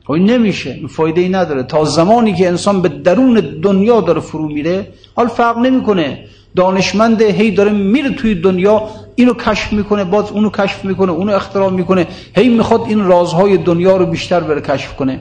[0.05, 1.63] خب نمیشه فایده ای نداره.
[1.63, 6.25] تا زمانی که انسان به درون دنیا داره فرو میره حال فرق نمی‌کنه.
[6.57, 8.83] دانشمند هی داره میره توی دنیا
[9.15, 12.07] اینو کشف می‌کنه باز اونو کشف می‌کنه اونو اختراع می‌کنه.
[12.37, 15.21] هی می‌خواد این رازهای دنیا رو بیشتر بره کشف کنه.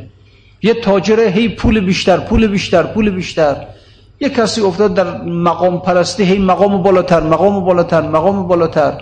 [0.67, 3.55] یه تاجره هی پول بیشتر پول بیشتر پول بیشتر.
[4.19, 8.93] یه کسی افتاد در مقام پرستی هی مقام بالاتر مقام بالاتر مقام بالاتر.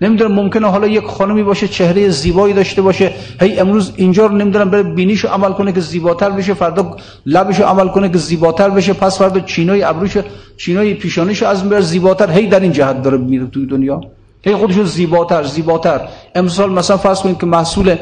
[0.00, 3.12] نمی‌دونم ممکنه حالا یک خانمی باشه چهره زیبایی داشته باشه.
[3.40, 6.96] هی امروز اینجا رو نمی‌دونم بره بینیشو عمل کنه که زیباتر بشه فردا
[7.26, 8.92] لبشو عمل کنه که زیباتر بشه.
[8.92, 10.16] پس فردا چینای ابروش
[10.56, 12.30] چینای پیشانیشو از بر زیباتر.
[12.30, 14.00] هی در این جهت داره میره توی دنیا.
[14.44, 16.00] هی خودشو زیباتر زیباتر.
[16.34, 17.96] امسال مثلا فرض کنید که محصول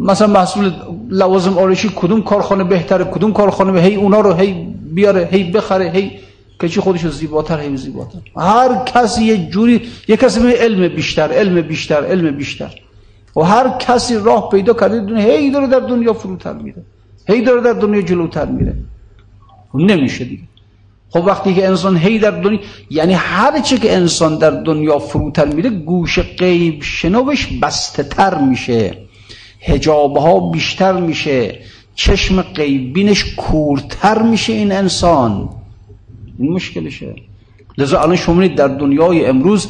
[0.00, 0.72] مثلا محصول
[1.08, 4.52] لوازم آرایشی کدوم کارخانه بهتره کدوم کارخانه هی اونا رو هی
[4.94, 6.10] بیاره هی بخره هی
[6.60, 8.18] که چی خودش زیباتر هی زیباتر.
[8.36, 12.74] هر کسی یه جوری یه کسی به علم بیشتر علم بیشتر علم بیشتر.
[13.36, 16.82] و هر کسی راه پیدا کرده دونه هی داره در دنیا فروتر میره.
[17.28, 18.74] هی داره در دنیا جلوتر میره.
[19.72, 20.42] خب نمیشه دیگه.
[21.10, 22.58] خب وقتی که انسان هی در دنیا
[22.90, 29.09] یعنی هر چه که انسان در دنیا فروتر میره گوش غیب شنوش بسته تر میشه.
[29.60, 31.58] هجاب ها بیشتر میشه.
[31.94, 35.48] چشم غیبینش کورتر میشه این انسان.
[36.38, 37.14] این مشکلشه.
[37.78, 39.68] لذا الان شما در دنیای امروز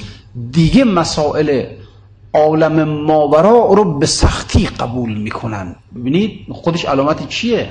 [0.50, 1.64] دیگه مسائل
[2.34, 5.76] عالم ماورا رو به سختی قبول می‌کنن.
[5.96, 7.68] ببینید خودش علامت چیه؟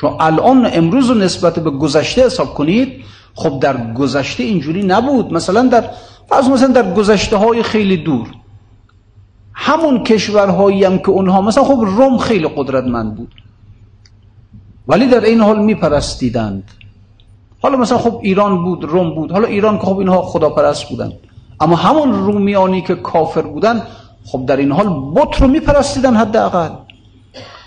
[0.00, 5.32] شما الان امروز رو نسبت به گذشته حساب کنید خب در گذشته اینجوری نبود.
[5.32, 5.90] مثلا در
[6.28, 8.28] فرض مثلا در گذشته های خیلی دور.
[9.62, 13.34] همون کشورهایی هم که اونها مثلا خب روم خیلی قدرتمند بود.
[14.88, 16.70] ولی در این حال میپرستیدند.
[17.62, 21.12] حالا مثلا خب ایران بود روم بود حالا ایران که خب اینها خداپرست بودن
[21.60, 23.82] اما همون رومیانی که کافر بودن
[24.24, 26.70] خب در این حال بت رو میپرستیدن حداقل.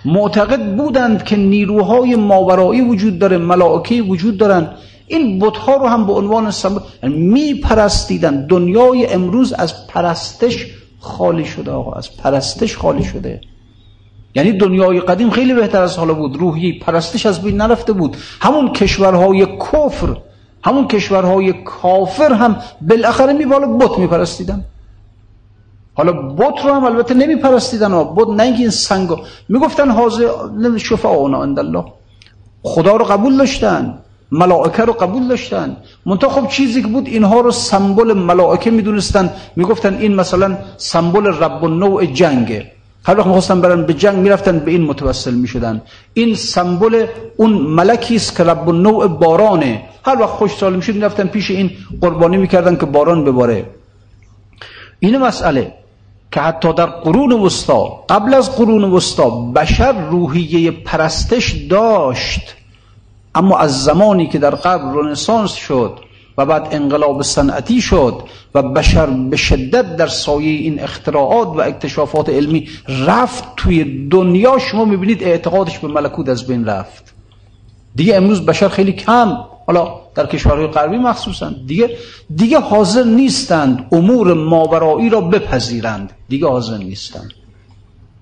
[0.05, 4.69] معتقد بودند که نیروهای ماورایی وجود داره ملائکه وجود دارن
[5.07, 10.67] این بتها رو هم به عنوان سبب یعنی میپرستیدن دنیای امروز از پرستش
[11.03, 13.41] خالی شده آقا از پرستش خالی شده.
[14.35, 18.17] یعنی دنیای قدیم خیلی بهتر از حالا بود روحی پرستش از بین نرفته بود.
[18.41, 20.17] همون کشورهای کفر
[20.63, 24.65] همون کشورهای کافر هم بالاخره می بالا بت میپرستیدن.
[25.93, 30.27] حالا بت رو هم البته نمیپرستیدن بت نه اینکه این سنگا می‌گفتن حاضر
[30.77, 31.85] شفاعنا عند الله
[32.63, 34.02] خدا رو قبول داشتن.
[34.41, 35.77] ملائکه رو قبول داشتن.
[36.05, 39.29] منتها خب چیزی که بود اینها رو سمبل ملائکه می‌دونستن.
[39.55, 42.71] می‌گفتن این مثلا سمبل رب نوع جنگه.
[43.05, 45.81] هر وقت می‌خواستن برن به جنگ می‌رفتن به این متوسل می‌شدن.
[46.13, 47.05] این سمبل
[47.37, 49.81] اون ملکی است که رب نوع بارانه.
[50.05, 53.65] هر وقت خوش سال می‌شد می‌رفتن پیش این قربانی می‌کردن که باران بباره.
[54.99, 55.73] این مسئله
[56.31, 62.55] که حتی در قرون وسطا قبل از قرون وسطا بشر روحیه پرستش داشت.
[63.35, 65.99] اما از زمانی که در قبل رنسانس شد
[66.37, 68.23] و بعد انقلاب صنعتی شد
[68.55, 72.69] و بشر به شدت در سایه این اختراعات و اکتشافات علمی
[73.05, 77.13] رفت توی دنیا شما می‌بینید اعتقادش به ملکوت از بین رفت.
[77.95, 81.97] دیگه امروز بشر خیلی کم حالا در کشورهای غربی مخصوصا دیگه
[82.35, 86.13] دیگه حاضر نیستند امور ماورایی را بپذیرند.
[86.29, 87.31] دیگه حاضر نیستند.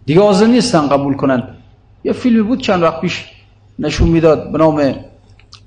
[0.05, 1.57] دیگه حاضر نیستند قبول کنند.
[2.03, 3.25] یه فیلمی بود چند وقت پیش
[3.81, 4.95] نشون می‌داد به نام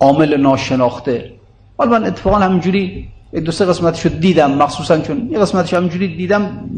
[0.00, 1.33] عامل ناشناخته.
[1.79, 3.09] حالا من اتفاقا همینجوری
[3.44, 6.70] دو سه قسمتشو دیدم مخصوصا چون یه قسمتش همینجوری دیدم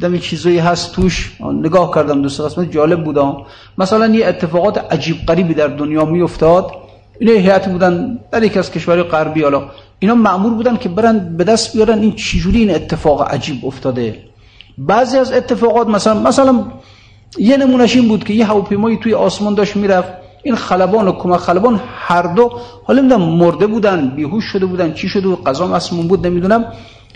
[0.00, 1.36] دمی چیزایی هست توش.
[1.40, 3.36] نگاه کردم دو سه قسمت جالب بودم
[3.78, 6.70] مثلا یه اتفاقات عجیب قریبی در دنیا میافتاد.
[7.20, 9.42] اینا هیئت بودن در یک از کشورهای غربی.
[9.42, 9.62] حالا
[9.98, 14.18] اینا معمول بودن که برن به دست بیارن این چجوری این اتفاق عجیب افتاده.
[14.78, 16.64] بعضی از اتفاقات مثلا مثلا
[17.38, 20.12] یه نمونش این بود که یه هواپیمایی توی آسمان داشت می‌رفت.
[20.42, 22.52] این خلبان و کمک خلبان هر دو
[22.84, 26.64] حالا نمی‌دونم مرده بودن بیهوش شده بودن چی شده بود قضا مسموم بود نمی‌دونم.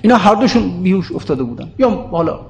[0.02, 1.72] اینا هر دوشون بیهوش افتاده بودن.
[1.78, 2.40] یا حالا.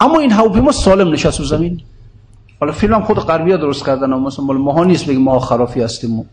[0.00, 1.80] اما این هواپیما سالم نشست رو زمین.
[2.60, 6.30] حالا فیلم خود غربی ها درست کردن مثلا مال ماها نیست بگیم ما خرافی هستیم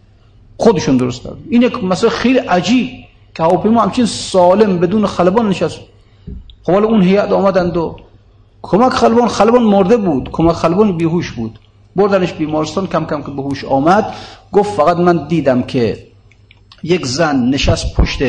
[0.58, 1.38] خودشون درست کردن.
[1.50, 2.90] این یک مثلا خیلی عجیب
[3.36, 5.80] که هواپیما همچین سالم بدون خلبان نشست.
[6.64, 7.96] خب حالا اون هیئت آمدند و
[8.62, 11.60] کمک خلبان خلبان مرده بود کمک خلبان بیهوش بود.
[12.00, 14.14] بردنش بیمارستان کم کم که به هوش آمد
[14.52, 16.08] گفت فقط من دیدم که
[16.84, 18.22] یک زن نشست پشت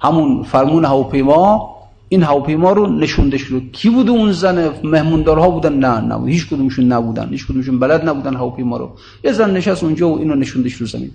[0.00, 1.74] همون فرمون هواپیما
[2.08, 3.62] این هواپیما رو نشونده شد.
[3.72, 7.28] کی بود اون زن؟ مهموندارها بودن؟ نه نه هیچ کدومشون نبودن.
[7.28, 8.90] هیچ کدومشون بلد نبودن هواپیما رو.
[9.24, 11.10] یه زن نشست اونجا و اینو نشوندش رو زمین.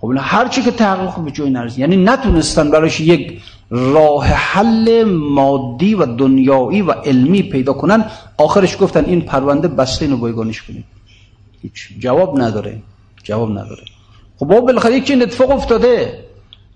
[0.00, 1.78] خب هر چی که تحقیق به جای نرسید.
[1.78, 8.04] یعنی نتونستن براش یک راه حل مادی و دنیایی و علمی پیدا کنن.
[8.38, 10.84] آخرش گفتن این پرونده بسته اینو بایگانش کنید
[11.62, 12.82] هیچ جواب نداره.
[13.22, 13.82] جواب نداره.
[14.38, 16.24] خب با بالاخره یک اتفاق افتاده.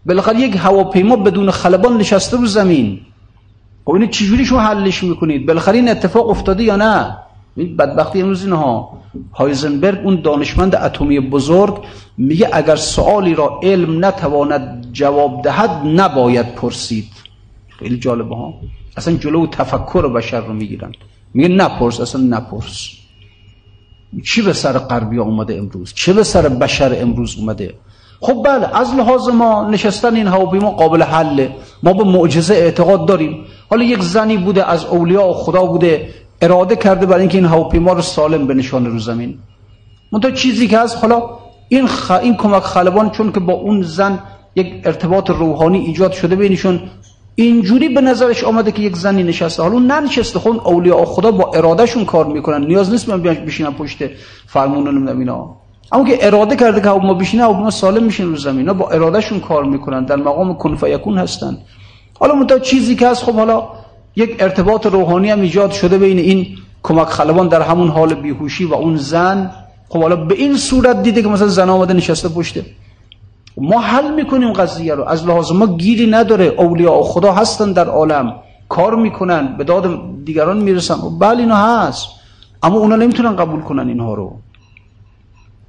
[0.07, 3.00] بالاخره یک هواپیما بدون خلبان نشسته رو زمین.
[3.85, 7.16] خب اینو چجوری شما حلش می‌کنید؟ بالاخره این اتفاق افتاده یا نه؟
[7.56, 9.00] بدبختی امروز اینها.
[9.34, 11.84] هایزنبرگ اون دانشمند اتمی بزرگ
[12.18, 17.08] میگه اگر سوالی را علم نتواند جواب دهد نباید پرسید.
[17.78, 18.54] خیلی جالبه ها.
[18.96, 20.92] اصلا جلو تفکر بشر رو می‌گیرن
[21.34, 22.88] میگه نپرس اصلا نپرس.
[24.24, 27.74] چی به سر غربی اومده امروز؟ چه به سر بشر امروز اومده؟
[28.20, 31.50] خب بله از لحاظ ما نشستن این هواپیما قابل حله.
[31.82, 33.44] ما به معجزه اعتقاد داریم.
[33.70, 36.08] حالا یک زنی بوده از اولیاء خدا بوده.
[36.40, 39.38] اراده کرده برای اینکه این هواپیما رو سالم به نشان رو زمین.
[40.12, 41.22] منتها چیزی که هست حالا
[41.68, 42.11] این, خ...
[42.11, 44.18] این کمک خلبان چون که با اون زن
[44.57, 46.81] یک ارتباط روحانی ایجاد شده بینشون
[47.35, 49.62] اینجوری به نظرش آمده که یک زنی نشسته.
[49.62, 52.66] حالا ننشسته خون اولیاء خدا با ارادهشون کار می‌کنن.
[52.66, 53.98] نیاز نیست من بشینم پشت
[54.46, 55.57] فرمون نمی‌دونم اینا.
[55.92, 58.72] اما که اراده کرده که ما بشینه ما سالم میشین رو زمین.
[58.72, 60.05] با ارادهشون کار می‌کنن.
[60.05, 61.59] در مقام کن فیکون هستن.
[62.20, 63.68] حالا منتها چیزی که هست خب حالا
[64.20, 66.46] یک ارتباط روحانی هم ایجاد شده بین این
[66.83, 69.50] کمک خلبان در همون حال بیهوشی و اون زن.
[69.88, 72.64] خب حالا به این صورت دیده که مثلا زن آمده نشسته پشته
[73.56, 75.04] ما حل می‌کنیم قضیه رو.
[75.04, 76.44] از لحاظ ما گیری نداره.
[76.44, 78.35] اولیاء خدا هستن در عالم.
[78.68, 79.56] کار می‌کنن.
[79.56, 81.18] به داد دیگران می‌رسن.
[81.18, 82.09] بله اینا هست.
[82.62, 84.37] اما اونا نمی‌تونن قبول کنن اینها رو.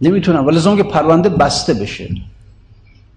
[0.02, 0.40] نمی‌تونن.
[0.40, 2.10] ولی که پرونده بسته بشه.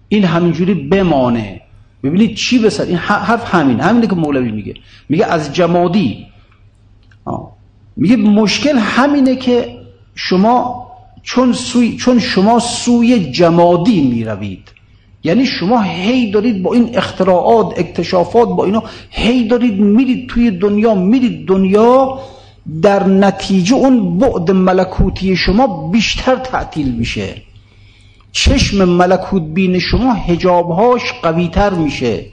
[0.09, 1.61] این همینجوری بمانه.
[2.05, 4.73] ببینید چی بسر این حرف همین همینه که مولوی میگه.
[5.09, 6.25] میگه از جمادی.
[7.97, 9.77] میگه مشکل همینه که
[10.15, 10.85] شما
[11.23, 14.69] چون, سوی چون شما سوی جمادی می‌روید.
[15.23, 20.95] یعنی شما هی دارید با این اختراعات اکتشافات با اینا هی دارید میرید توی دنیا
[20.95, 22.19] میرید دنیا
[22.81, 27.44] در نتیجه اون بعد ملکوتی شما بیشتر تعطیل میشه.
[28.35, 32.25] چشم ملکوت بین شما هجابهاش قویتر میشه.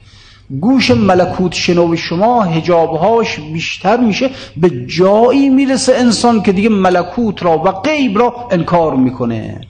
[0.61, 4.30] گوش ملکوت شنو شما هجابهاش بیشتر میشه.
[4.57, 9.61] به جایی می‌رسه انسان که دیگه ملکوت را و غیب را انکار می‌کنه.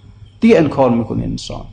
[0.41, 1.64] دیگه انکار می‌کنه انسان.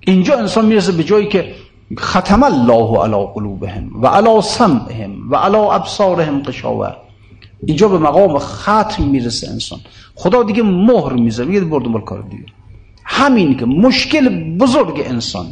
[0.00, 1.54] اینجا انسان می‌رسه به جایی که
[2.00, 6.92] ختم الله علی قلوبهم و علی سمعهم و علی ابصارهم قشاوه
[7.66, 9.78] اینجا به مقام ختم می‌رسه انسان.
[10.14, 12.44] خدا دیگه مهر می‌زنه میگه برد کار دیگه.
[13.04, 15.46] همین که مشکل بزرگ انسان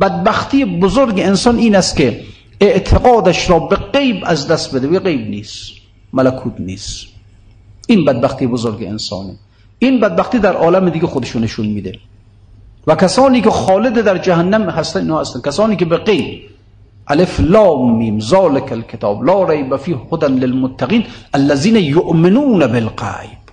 [0.00, 2.20] بدبختی بزرگ انسان این است که
[2.60, 5.72] اعتقادش را به غیب از دست بده به غیب نیست
[6.12, 7.06] ملکوت نیست.
[7.88, 9.34] این بدبختی بزرگ انسانه.
[9.78, 11.92] این بدبختی در عالم دیگه خودشو نشون میده.
[12.86, 15.40] و کسانی که خالد در جهنم هستن اینا هستن.
[15.40, 16.42] کسانی که به غیب
[17.08, 23.47] الف لام میم ذالک الکتاب لا ریب فیه هدى للمتقین الذين یؤمنون بالغیب.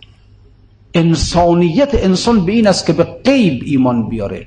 [0.95, 4.45] انسانیت انسان به این است که به غیب ایمان بیاره.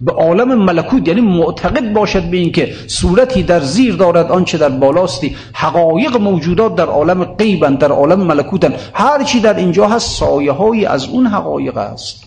[0.00, 5.36] به عالم ملکوت یعنی معتقد باشد به اینکه صورتی در زیر دارد آنچه در بالاستی.
[5.52, 10.86] حقایق موجودات در عالم غیبن در عالم ملکوتن هر چی در اینجا هست سایه هایی
[10.86, 12.24] از اون حقایق است.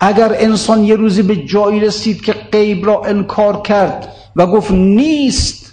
[0.00, 5.72] اگر انسان یه روزی به جایی رسید که غیب را انکار کرد و گفت نیست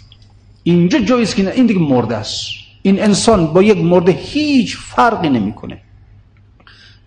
[0.63, 2.47] اینجا جایی است که این دیگه مرده است.
[2.81, 5.81] این انسان با یک مرده هیچ فرقی نمی‌کنه.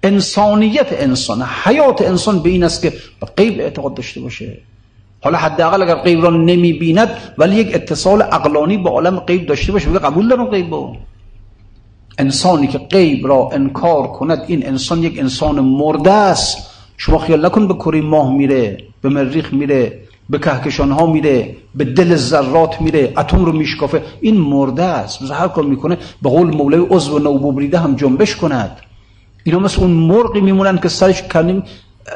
[0.03, 4.59] انسانیت انسان حیات انسان به این است که به غیب اعتقاد داشته باشه.
[5.23, 9.73] حالا حداقل اگر غیب را نمی بیند ولی یک اتصال عقلانی با عالم غیب داشته
[9.73, 10.75] باشه بگه قبول دارم غیب
[12.19, 16.71] انسانی که غیب را انکار کند این انسان یک انسان مرده است.
[16.97, 19.99] شما خیال نکن به کره ماه میره به مریخ میره
[20.31, 24.03] به کهکشان ها میره به دل ذرات میره اتم رو میشکافه.
[24.21, 25.31] این مرده است.
[25.31, 28.77] هر کار می‌کنه به قول مولای عضو نوببریده هم جنبش کند.
[29.45, 31.63] اینا مثل اون مرغی میمونن که سرش کنیم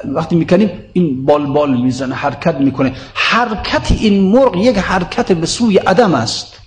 [0.05, 5.77] وقتی می‌کنیم این بال بال می‌زنه حرکت می‌کنه حرکت این مرغ یک حرکت به سوی
[5.77, 6.61] عدم است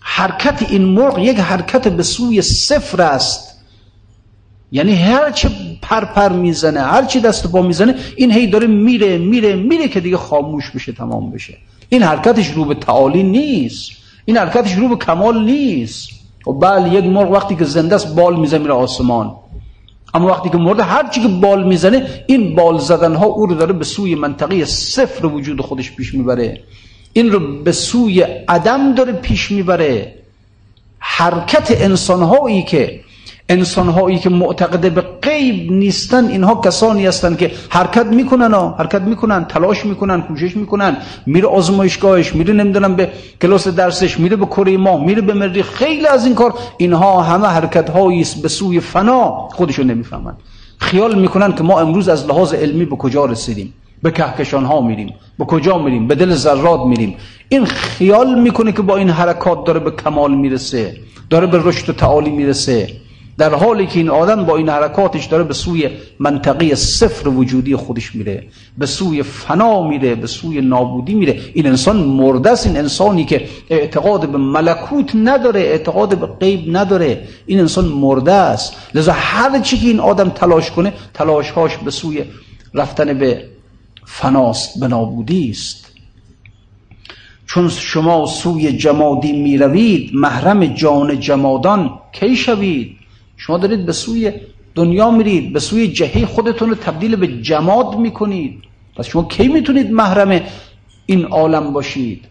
[0.00, 3.52] حرکت این مرغ یک حرکت به سوی صفر است
[4.72, 5.50] یعنی هر چه
[5.82, 10.00] پر پر می‌زنه هر چی دست پا می‌زنه این هی داره میره میره میره که
[10.00, 13.90] دیگه خاموش بشه تمام بشه این حرکتش رو به تعالی نیست
[14.24, 16.08] این حرکتش رو به کمال نیست
[16.46, 19.34] و بله یک مرغ وقتی که زنده است بال می‌زنه میره آسمان
[20.14, 23.54] اما وقتی که مرده هر چی که بال می‌زنه این بال زدن ها او رو
[23.54, 26.60] داره به سوی منطقه صفر وجود خودش پیش می‌بره
[27.12, 30.14] این رو به سوی عدم داره پیش می‌بره
[30.98, 33.00] حرکت انسان هایی که
[33.48, 39.02] انسان هایی که معتقده به غیب نیستن اینها کسانی هستند که حرکت می‌کنن ها حرکت
[39.02, 43.10] می‌کنن تلاش می‌کنن کوشش می‌کنن میره آزمایشگاهش میره نمی‌دونم به
[43.42, 47.46] کلاس درسش میره به کره ماه میره به مریخ خیلی از این کار اینها همه
[47.46, 50.34] حرکت هایی به سوی فنا خودشون نمی‌فهمن.
[50.78, 55.14] خیال می‌کنن که ما امروز از لحاظ علمی به کجا رسیدیم؟ به کهکشان ها میریم.
[55.38, 57.14] به کجا میریم؟ به دل ذرات میریم.
[57.48, 60.96] این خیال می‌کنه که با این حرکات داره به کمال می‌رسه
[61.30, 62.88] داره به رشد و تعالی می‌رسه.
[63.38, 68.14] در حالی که این آدم با این حرکاتش داره به سوی منطقه صفر وجودی خودش
[68.14, 68.46] میره
[68.78, 71.40] به سوی فنا میره به سوی نابودی میره.
[71.54, 77.28] این انسان مرده است این انسانی که اعتقاد به ملکوت نداره اعتقاد به غیب نداره.
[77.46, 78.76] این انسان مرده است.
[78.94, 82.24] لذا هر چی که این آدم تلاش کنه تلاشهاش به سوی
[82.74, 83.44] رفتن به
[84.04, 85.86] فناست به نابودی است.
[87.46, 93.01] چون شما سوی جمادی می‌روید محرم جان جمادان کی شوید؟
[93.46, 94.32] شما دارید به سوی
[94.74, 98.62] دنیا میرید به سوی جهه خودتون رو تبدیل به جماد می‌کنید.
[98.96, 100.40] پس شما کی می‌تونید محرم
[101.06, 102.24] این عالم باشید؟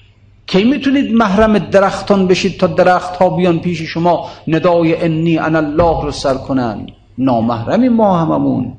[0.47, 6.03] کی می‌تونید محرم درختان بشید تا درخت ها بیان پیش شما؟ ندای انی انا الله
[6.03, 6.87] رو سر کنن.
[7.17, 8.73] نامحرمی ما هممون.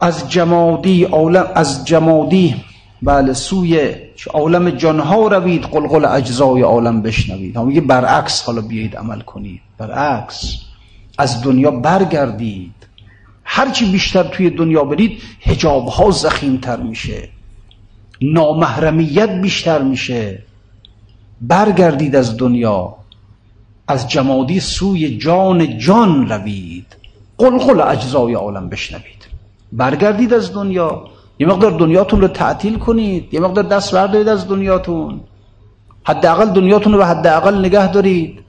[0.00, 2.54] از جمادی عالم از جمادی
[3.02, 3.94] بله سوی
[4.28, 7.56] عالم جانها روید قلقل اجزای عالم بشنوید.
[7.56, 9.60] هم میگه برعکس حالا بیایید عمل کنید.
[9.78, 10.56] برعکس
[11.18, 12.74] از دنیا برگردید.
[13.44, 16.12] هرچی بیشتر توی دنیا برید هجاب ها
[16.62, 17.28] تر میشه.
[18.22, 20.42] نامحرمیت بیشتر میشه.
[21.40, 22.96] برگردید از دنیا.
[23.88, 26.96] از جمادی سوی جان جان روید.
[27.38, 29.26] قلقل اجزای عالم بشنوید.
[29.72, 31.08] برگردید از دنیا.
[31.40, 33.34] یه مقدار دنیاتون رو تعطیل کنید.
[33.34, 35.20] یه مقدار دست بردارید از دنیاتون.
[36.04, 38.40] حداقل دنیاتون رو به حداقل نگه دارید.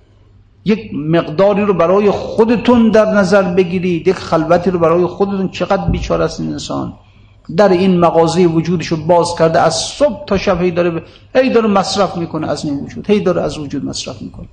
[0.66, 4.08] یک مقداری رو برای خودتون در نظر بگیرید.
[4.08, 5.50] یک خلوتی رو برای خودتون.
[5.50, 6.94] چقدر بیچاره است این انسان.
[7.58, 9.60] در این مغازه وجودش باز کرده.
[9.60, 11.04] از صبح تا شب هی داره
[11.36, 13.10] هی داره مصرف می‌کنه از این وجود.
[13.10, 14.48] هی داره از وجود مصرف می‌کنه.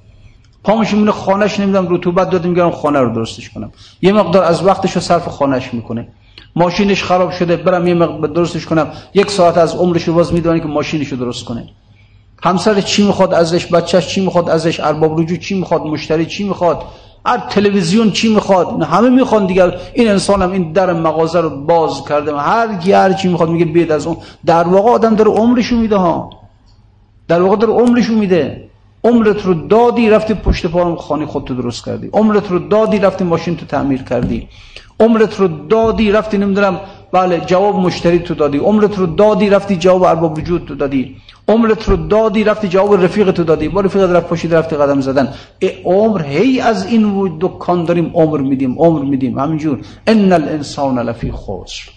[0.65, 3.73] پامش میونه خانهش نمی‌دونم رطوبت داده میگم خانه رو درستش کنم.
[4.03, 6.09] یه مقدار از وقتش رو صرف خانهش می‌کنه.
[6.57, 8.93] ماشینش خراب شده برم یه مقدار درستش کنم.
[9.15, 11.69] یک ساعت از عمرش رو باز می‌دونه که ماشینش رو درست کنه.
[12.43, 16.83] همسر چی می‌خواد ازش بچهش چی می‌خواد ازش ارباب رجوع چی می‌خواد مشتری چی می‌خواد
[17.27, 22.05] هر تلویزیون چی می‌خواد همه می‌خوان دیگر این انسان هم این در مغازه رو باز
[22.09, 22.37] کرده.
[22.37, 24.17] هر کی هر چی می‌خواد میگه بید از اون.
[24.47, 26.31] در واقع آدم داره عمرشو میده ها.
[27.29, 28.69] در واقع داره عمرشو میده.
[29.05, 32.11] عمرت رو دادی رفتی پشت پا خانه خودتو درست کردی.
[32.13, 34.49] عمرت رو دادی رفتی ماشین تو تعمیر کردی.
[35.01, 36.81] عمرت رو دادی رفتی نمی‌دونم
[37.13, 38.59] بله جواب مشتری تو دادی.
[38.59, 41.17] عمرت رو دادی رفتی جواب ارباب وجود تو دادی.
[41.49, 43.69] عمرت رو دادی رفتی جواب رفیق تو دادی.
[43.69, 45.29] با رفیق رفت پاشید رفتی قدم زدن.
[45.59, 49.39] ای عمر هی از این دکان داریم عمر میدیم عمر میدیم.
[49.39, 49.79] همینجور.
[50.07, 51.91] ان الانسان لفی خسر.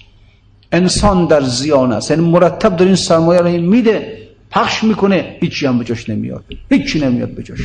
[0.71, 2.11] انسان در زیان است.
[2.11, 4.17] یعنی مرتب دارین سرمایه رو میده
[4.51, 6.43] پخش می‌کنه هیچی هم به جاش نمیاد.
[6.69, 7.59] هیچی نمیاد به جاش.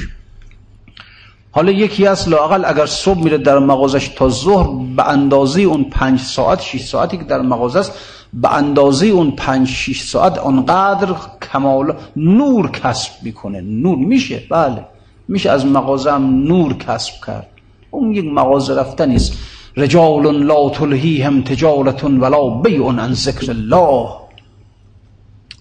[1.56, 6.20] حالا یکی از لاقل اگر صبح میره در مغازش تا ظهر به اندازه اون پنج
[6.20, 7.92] ساعت شیش ساعتی که در مغازه است
[8.32, 11.14] به اندازه اون پنج شیش ساعت آنقدر
[11.52, 13.60] کمال نور کسب می‌کنه.
[13.60, 14.84] نور میشه؟ بله.
[15.28, 17.48] میشه از مغازه هم نور کسب کرد.
[17.90, 19.32] اون یک مغازه رفتن نیست
[19.76, 24.08] رجال لا تلهیهم تجارت ولا بیع عن ذکر الله.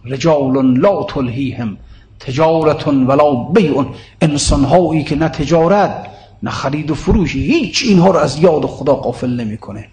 [0.05, 1.77] رجال لا تلهیهم
[2.19, 3.85] تجارت ولا بیع
[4.21, 6.07] انسان هایی که نه تجارت
[6.43, 9.87] نه خرید و فروش هیچ اینها رو از یاد خدا قافل نمی‌کنه.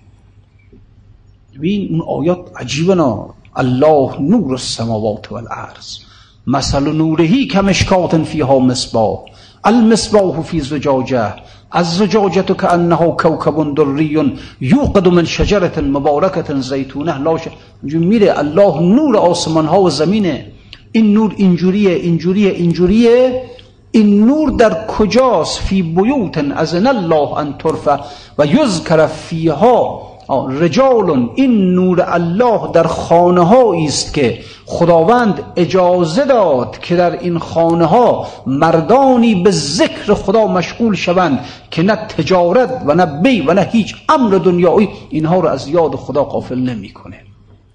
[1.54, 3.16] ببین اون آیات عجیبه نه
[3.56, 5.98] الله نور السماوات والارض.
[6.46, 9.18] مثل نورهی کمشکات فیها مصباح.
[9.64, 11.34] المصباح فی زجاجه.
[11.70, 17.40] از زجاجه که انه کوکب دری یوقد من شجرت مبارکت زیتونه لاش
[17.82, 18.38] میره.
[18.38, 20.51] الله نور آسمان ها و زمینه.
[20.92, 23.42] این نور اینجوریه اینجوریه اینجوریه.
[23.90, 27.96] این نور در کجاست؟ فی بیوت از الله ان ترفع
[28.38, 30.02] و یذکر فیها.
[30.50, 37.86] رجال این نور الله در خانه است که خداوند اجازه داد که در این خانه
[37.86, 43.68] ها مردانی به ذکر خدا مشغول شوند که نه تجارت و نه بی و نه
[43.72, 44.88] هیچ امر دنیایی.
[45.10, 47.21] اینها رو از یاد خدا قافل نمی‌کنه.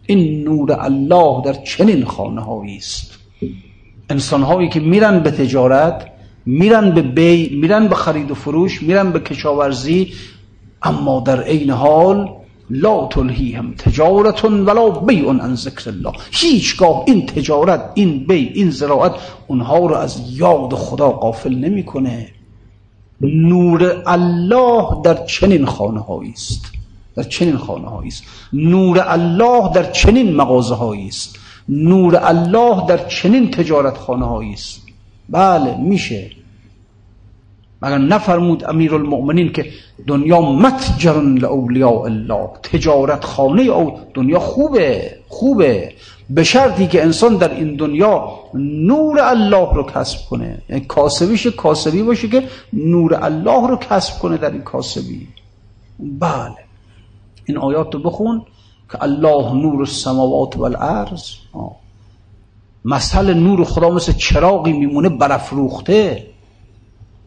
[0.08, 3.12] این نور الله در چنین خانه هایی است.
[4.10, 6.12] انسان هایی که میرن به تجارت
[6.46, 10.14] میرن به بی میرن به خرید و فروش میرن به کشاورزی
[10.84, 12.30] اما در عین حال
[12.70, 16.12] لا تلهیهم تجارت ولا بیع عن ذکر الله.
[16.32, 19.12] هیچگاه این تجارت این بی این زراعت
[19.48, 22.28] اونها رو از یاد خدا قافل نمی‌کنه.
[23.22, 26.04] نور الله در چنین خانه
[26.34, 26.77] است.
[27.18, 28.24] در چنین خانه است.
[28.54, 31.40] نور الله در چنین مغازه است.
[31.70, 34.82] نور الله در چنین تجارت خانه است.
[35.30, 36.32] بله میشه.
[37.82, 39.66] مگر نفرمود امیر المؤمنین که
[40.08, 42.50] دنیا متجر لاولیاء الله.
[42.64, 45.94] تجارت خانه او دنیا خوبه خوبه.
[46.30, 50.62] به شرطی که انسان در این دنیا نور الله رو کسب کنه.
[50.70, 52.44] یعنی کاسبیش کاسبی باشه که
[52.74, 55.28] نور الله رو کسب کنه در این کاسبی.
[56.00, 56.67] بله.
[57.48, 58.46] این آیات رو بخون
[58.92, 61.24] که الله نور السماوات والارض.
[62.86, 66.28] مثل نور خدا مثل چراغی میمونه برافروخته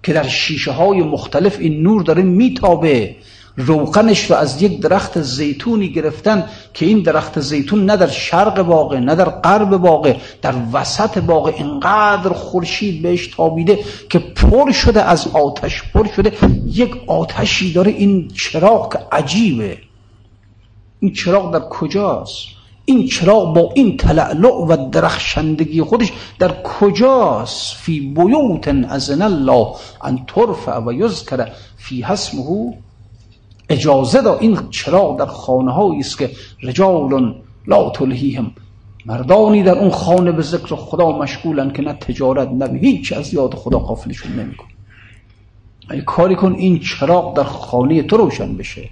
[0.03, 3.17] که در شیشه های مختلف این نور داره میتابه.
[3.57, 6.45] روغنش رو از یک درخت زیتونی گرفتن
[6.75, 11.55] که این درخت زیتون نه در شرق باغه نه در غرب باغه در وسط باغه
[11.57, 13.79] اینقدر خورشید بهش تابیده
[14.11, 16.33] که پر شده از آتش پر شده.
[16.67, 19.79] یک آتشی داره این چراغ که عجیبه.
[21.01, 22.47] این چراغ در کجاست؟
[22.85, 29.67] این چراغ با این تلعلع و درخشندگی خودش در کجاست؟ فی بیوت ازن الله
[30.03, 32.75] ان ترفع و یذکر فی حسمه.
[33.69, 36.31] اجازه دا این چراغ در خانه هایی است که
[36.63, 37.35] رجال
[37.67, 38.53] لا تلهیهم.
[39.07, 43.55] مردانی در اون خانه به ذکر خدا مشغولن که نه تجارت نه هیچ از یاد
[43.55, 44.67] خدا قافلشون نمیکن
[45.91, 48.89] ای کاری کن این چراغ در خانه تو روشن بشه.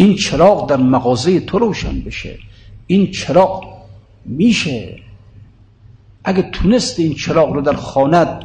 [0.00, 2.38] این چراغ در مغازه تو روشن بشه.
[2.86, 3.64] این چراغ
[4.24, 4.96] میشه.
[6.24, 8.40] اگه تونست این چراغ رو در خانه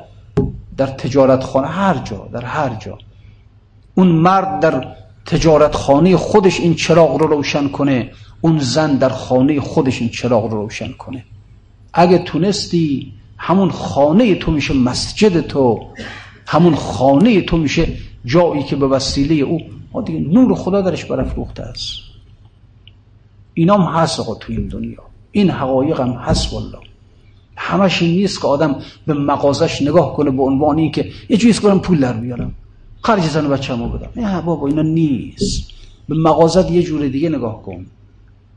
[0.78, 2.98] در تجارت خانه هر جا در هر جا.
[3.96, 4.96] اون مرد در
[5.26, 8.12] تجارت خانه خودش این چراغ رو روشن کنه.
[8.42, 11.24] اون زن در خانه خودش این چراغ رو روشن کنه.
[11.94, 15.88] اگه تونستی همون خانه تو میشه مسجد تو.
[16.48, 17.88] همون خانه تو میشه
[18.26, 19.60] جایی که به وسیله او
[20.02, 21.90] دیگه نور خدا درش برافروخته است.
[23.54, 25.04] اینام هست آقا تو این دنیا.
[25.32, 26.78] این حقایق هم هست والله.
[27.56, 28.76] همش این نیست که آدم
[29.08, 32.52] به مغازش نگاه کنه به عنوان این که یه چیز کنم پول در بیارم.
[33.02, 34.10] خرج زن بچه‌مو بدم.
[34.16, 35.72] نه بابا اینا نیست.
[36.10, 37.86] به مغازت یه جور دیگه نگاه کن.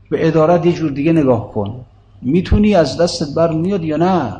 [0.09, 1.79] به ادارت یه جور دیگه نگاه کن.
[2.21, 4.35] می‌تونی از دستت بر میاد یا نه؟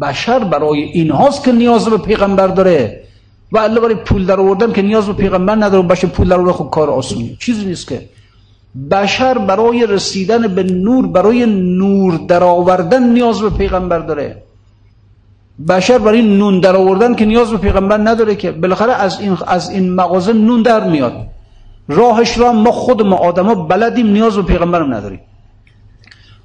[0.00, 3.04] بشر برای این هاست که نیاز به پیغمبر داره.
[3.52, 6.52] و الله برای پول در آوردن که نیاز به پیغمبر نداره بشه پول در آوردن
[6.52, 7.36] خب کار آسونی.
[7.40, 8.08] چیزی نیست که.
[8.90, 14.42] بشر برای رسیدن به نور برای نور درآوردن نیاز به پیغمبر داره.
[15.68, 18.52] بشر برای نون در که نیاز به پیغمبر نداره که.
[18.52, 21.12] بالاخره از این از این مغازه نون در میاد.
[21.88, 25.20] راهش را ما خود ما آدما بلدیم نیاز به پیغمبرم نداریم.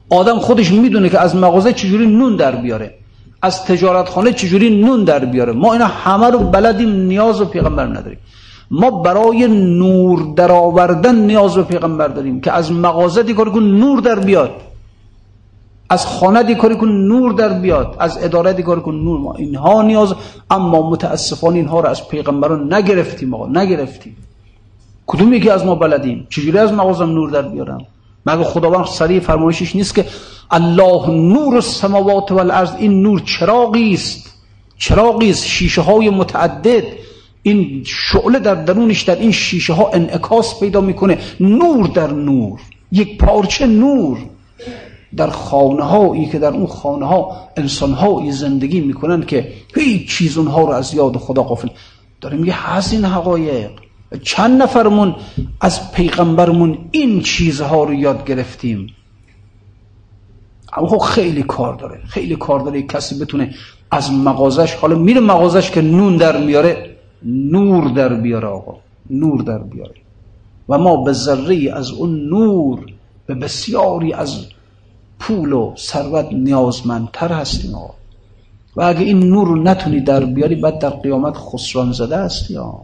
[0.10, 2.94] آدم خودش می‌دونه که از مغازه چجوری نون در بیاره.
[3.48, 7.86] از تجارت خانه چجوری نون در بیاره؟ ما اینا همه رو بلدیم نیاز به پیغمبر
[7.86, 8.20] نداریم.
[8.72, 9.48] ما برای
[9.82, 14.52] نور در آوردن نیاز به پیغمبر داریم که از مغازه دیکاری کن نور در بیاد
[15.90, 20.14] از خانه دیکاری کن نور در بیاد از اداره دیکاری کن نور ما اینها نیاز
[20.52, 24.18] اما متاسفانه اینها رو از پیغمبران نگرفتیم آقا نگرفتیم.
[25.08, 27.82] کدوم یکی از ما بلدیم؟ چجوری از مغازم نور در بیارم
[28.26, 30.06] مگه خداوند سریع فرمایشش نیست که
[30.52, 34.34] الله نور السماوات والارض این نور چراغی است.
[34.78, 36.84] چراغی است شیشه های متعدد.
[37.44, 41.18] این شعله در درونش در این شیشه ها انعکاس پیدا می‌کنه.
[41.40, 42.60] نور در نور
[42.92, 44.18] یک پارچه نور.
[45.16, 50.38] در خانه هایی که در اون خانه ها انسان هایی زندگی می‌کنن که هیچ چیز
[50.38, 51.68] اونها رو از یاد خدا قافل
[52.22, 53.70] داره میگه هست این حقایق.
[54.24, 55.16] چند نفرمون
[55.62, 58.88] از پیغمبرمون این چیزها رو یاد گرفتیم؟
[60.74, 63.54] اما خب خیلی کار داره خیلی کار داره کسی بتونه
[63.92, 68.76] از مغازش حالا میره مغازش که نون در میاره نور در بیاره آقا
[69.10, 69.96] نور در بیاره.
[70.70, 72.86] و ما به ذره از اون نور
[73.26, 74.46] به بسیاری از
[75.20, 77.94] پول و ثروت نیازمندتر هستیم آقا.
[78.76, 82.80] و اگه این نور رو نتونی در بیاری بعد در قیامت خسران زده است یا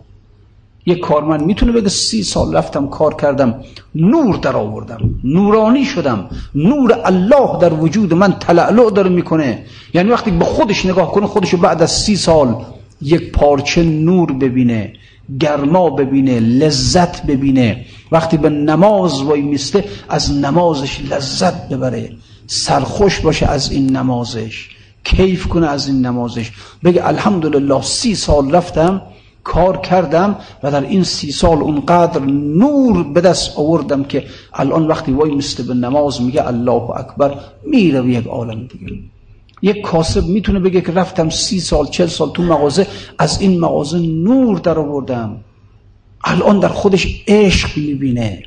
[0.86, 3.56] یک کارمند می‌تونه بگه سی سال رفتم کار کردم
[3.96, 9.66] نور در آوردم نورانی شدم نور الله در وجود من تلعلع داره می‌کنه.
[9.94, 12.56] یعنی وقتی به خودش نگاه کنه خودشو بعد از سی سال
[13.02, 14.94] یک پارچه نور ببینه
[15.40, 17.86] گرما ببینه لذت ببینه.
[18.12, 22.12] وقتی به نماز وای میسته از نمازش لذت ببره.
[22.48, 24.70] سرخوش باشه از این نمازش
[25.04, 26.52] کیف کنه از این نمازش.
[26.84, 29.02] بگه الحمدلله سی سال رفتم
[29.44, 34.24] کار کردم و در این سی سال اونقدر نور به دست آوردم که
[34.54, 38.94] الان وقتی وای میسته به نماز میگه الله اکبر میره به یک عالم دیگه.
[39.62, 42.88] یک کاسب می‌تونه بگه که رفتم سی سال چل سال تو مغازه
[43.18, 45.38] از این مغازه نور در آوردم.
[46.24, 48.44] الان در خودش عشق می‌بینه.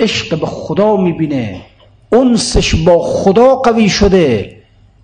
[0.00, 1.60] عشق به خدا می‌بینه.
[2.12, 4.56] انسش با خدا قوی شده.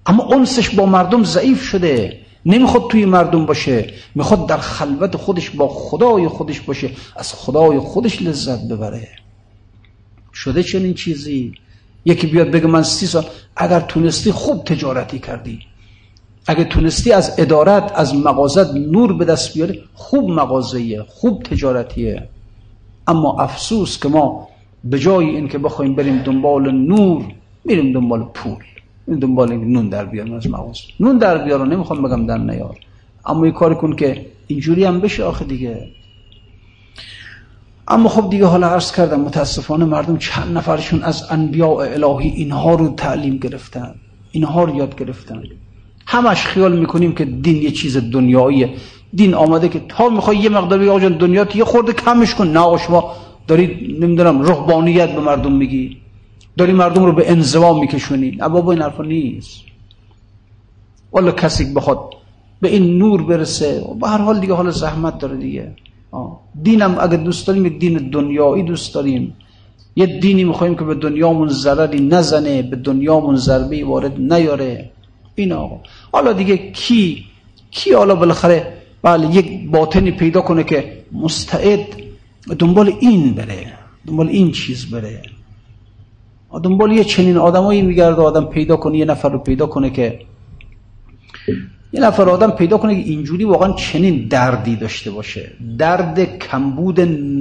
[0.07, 2.22] اما انسش با مردم ضعیف شده.
[2.47, 3.91] نمی‌خواد توی مردم باشه.
[4.15, 6.91] می‌خواد در خلوت خودش با خدای خودش باشه.
[7.17, 9.09] از خدای خودش لذت ببره.
[10.35, 11.53] شده چنین چیزی؟
[12.05, 13.25] یکی بیاد بگه من سی سال
[13.57, 15.59] اگر تونستی خوب تجارتی کردی.
[16.47, 22.29] اگر تونستی از ادارت از مغازت نور به دست بیاری خوب مغازهیه خوب تجارتیه.
[23.07, 24.49] اما افسوس که ما
[24.85, 27.25] به جای این که بخوایم بریم دنبال نور
[27.65, 28.65] میریم دنبال پول.
[29.09, 32.77] این دنبال نون در بیارم از مغازه نون در بیار نمی‌خوام بگم در نیار.
[33.27, 35.89] اما یه کاری کن که اینجوری هم بشه آخه دیگه.
[37.89, 42.89] اما خب دیگه حالا عرض کردم متاسفانه مردم چند نفرشون از انبیاء الهی اینها رو
[42.89, 43.95] تعلیم گرفتن.
[44.33, 45.43] اینها رو یاد گرفتن.
[46.07, 48.75] همش خیال می‌کنیم که دین یه چیز دنیاییه.
[49.15, 52.49] دین آمده که تا می‌خوای یه مقدار بگی آقا دنیا یه خورده کمش کن.
[52.49, 53.13] نه شما
[53.47, 56.02] دارید نمی‌دونم رهبانیت به مردم میگی.
[56.57, 58.31] داری مردم رو به انزوا میکشونی.
[58.31, 59.61] نه بابا این حرفا نیست.
[61.13, 62.15] والا کسی بخواد
[62.61, 63.85] به این نور برسه.
[64.01, 65.73] به هر حال دیگه حال زحمت داره دیگه.
[66.63, 69.37] دینم اگه دوست داریم دین دنیایی دوست داریم.
[69.97, 74.91] یه دینی می‌خوایم که به دنیامون ضرری نزنه به دنیامون ضربه وارد نیاره.
[75.35, 75.81] این آقا.
[76.13, 77.25] حالا دیگه کی
[77.71, 78.73] کی حالا بالاخره
[79.03, 81.87] بله یک باطنی پیدا کنه که مستعد
[82.59, 83.73] دنبال این بره
[84.07, 85.23] دنبال این چیز بره.
[86.59, 90.19] دنبال یه چنین آدمایی میگرده آدم پیدا کنه یه نفر رو پیدا کنه که
[91.93, 95.53] یه نفر آدم پیدا کنه که اینجوری واقعا چنین دردی داشته باشه.
[95.79, 97.01] درد کمبود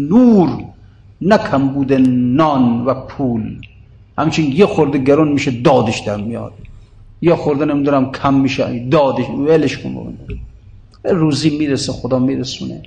[0.09, 0.49] نور
[1.21, 3.55] نه کمبود نان و پول.
[4.17, 6.53] همچنین یه خورده گرون میشه دادش در میاد.
[7.21, 10.17] یا خورده نمی‌دونم کم میشه دادش ولش کن
[11.03, 12.83] روزی می‌رسه خدا میرسونه.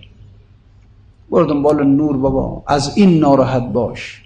[1.31, 2.63] برو دنبال نور بابا.
[2.67, 4.24] از این ناراحت باش.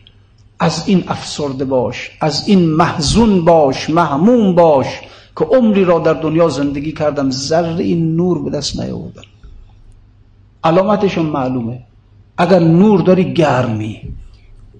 [0.60, 4.86] از این افسرده باش از این محزون باش محموم باش
[5.38, 9.22] که عمری را در دنیا زندگی کردم ذره این نور به دست نیاوردم.
[10.64, 11.82] علامتشون معلومه.
[12.38, 14.00] اگر نور داری گرمی.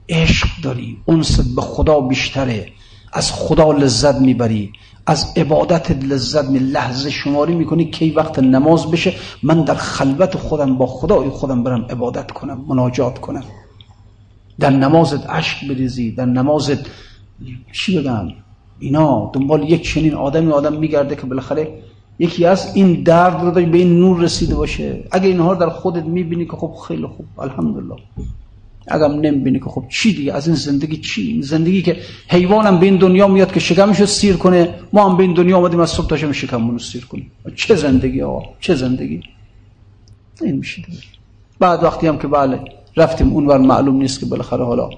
[0.08, 0.96] عشق داری.
[1.08, 2.66] انست به خدا بیشتره.
[3.12, 4.72] از خدا لذت می‌بری.
[5.06, 9.14] از عبادت لذت می لحظه شماری می‌کنی کی وقت نماز بشه.
[9.42, 13.44] من در خلوت خودم با خدای خودم برم عبادت کنم مناجات کنم.
[14.60, 16.78] در نمازت عشق بریزی در نمازت
[17.72, 18.28] چی بگم؟
[18.78, 21.68] اینا دنبال یک چنین آدمی آدم میگرده که بالاخره
[22.18, 25.04] یکی از این درد رو به این نور رسیده باشه.
[25.10, 27.96] اگه اینها در خودت می‌بینی که خب خیلی خوب الحمدلله.
[28.88, 31.96] اگم نمی‌بینی که خب چی دیگه؟ از این زندگی چی؟ این زندگی که
[32.28, 35.80] حیوانم به این دنیا میاد که شکمشو سیر کنه ما هم به این دنیا آمدیم
[35.80, 37.30] از صبح تا شکممون سیر کنیم.
[37.56, 39.20] چه زندگی آقا؟ چه زندگی؟
[40.42, 40.82] این میشه
[41.58, 42.60] بعد وقتی هم که بله
[42.98, 44.90] رفتیم اونور معلوم نیست که بالاخره حالا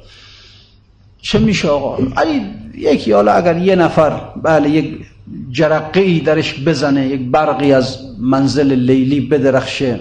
[1.23, 2.41] چه میشه آقا؟ اگه
[2.75, 5.07] یکی حالا اگر یه نفر بله یک
[5.51, 10.01] جرقه ای درش بزنه یک برقی از منزل لیلی بدرخشه.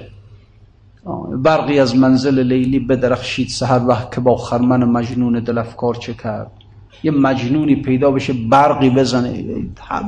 [1.43, 6.51] برقی از منزل لیلی بدرخشید سهر وقت که با خرمن مجنون دلفکار چه کرد؟
[7.03, 9.43] یه مجنونی پیدا بشه برقی بزنه.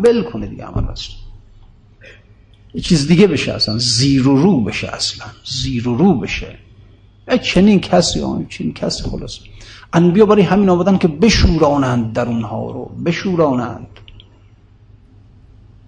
[0.04, 1.16] بل کنه دیگه عمل اصلا
[2.74, 6.58] یه چیز دیگه بشه اصلا زیر و رو بشه اصلا زیر و رو بشه.
[7.42, 8.20] چنین کسی
[8.50, 9.40] چنین کسی خلاص.
[9.94, 13.88] انبیا برای همین آمدن که بشورانند در اونها رو بشورانند.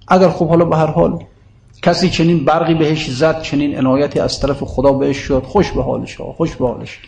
[0.07, 1.23] اگر خب حالا به هر حال
[1.81, 6.15] کسی چنین برقی بهش زد چنین عنایتی از طرف خدا بهش شد خوش به حالش
[6.15, 6.99] ها خوش به حالش.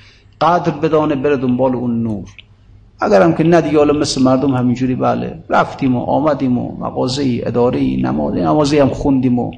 [0.41, 2.29] قدر بدانه بره دنبال اون نور.
[2.99, 8.33] اگرم که ندیگه حالا مثل مردم همینجوری بله رفتیم و آمدیم و مغازه اداره نماز
[8.33, 9.51] نمازی هم خوندیم و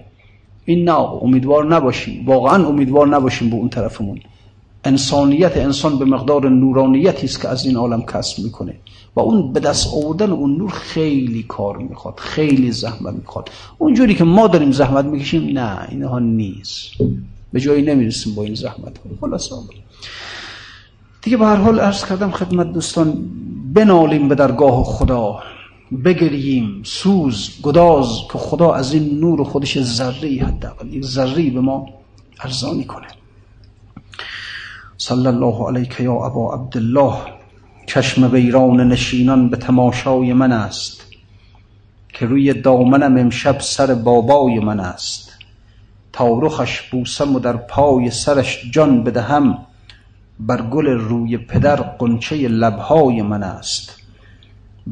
[0.65, 4.19] این نه امیدوار نباشیم واقعا امیدوار نباشیم به اون طرفمون.
[4.87, 8.75] انسانیت انسان به مقدار نورانیتی است که از این عالم کسب می‌کنه.
[9.15, 13.49] و اون به دست آوردن اون نور خیلی کار می‌خواد خیلی زحمت می‌خواد.
[13.77, 16.91] اونجوری که ما داریم زحمت می‌کشیم نه اینها نیست.
[17.53, 18.99] به جایی نمی‌رسیم با این زحمت.
[19.21, 19.49] خلاص
[21.21, 23.29] دیگه به هر حال عرض کردم خدمت دوستان
[23.73, 25.39] بنالیم به درگاه خدا
[26.05, 31.85] بگریم سوز گداز که خدا از این نور خودش ذره حداقل یک ذره به ما
[32.43, 33.07] ارزانی کنه.
[34.97, 37.13] صلی الله علیک یا ابا عبدالله
[37.87, 41.05] چشم ویران نشینان به تماشای من است
[42.09, 45.37] که روی دامنم امشب سر بابای من است
[46.13, 49.57] تا رخش بوسم و در پای سرش جان بدهم
[50.39, 53.97] بر گل روی پدر قنچه لبهای من است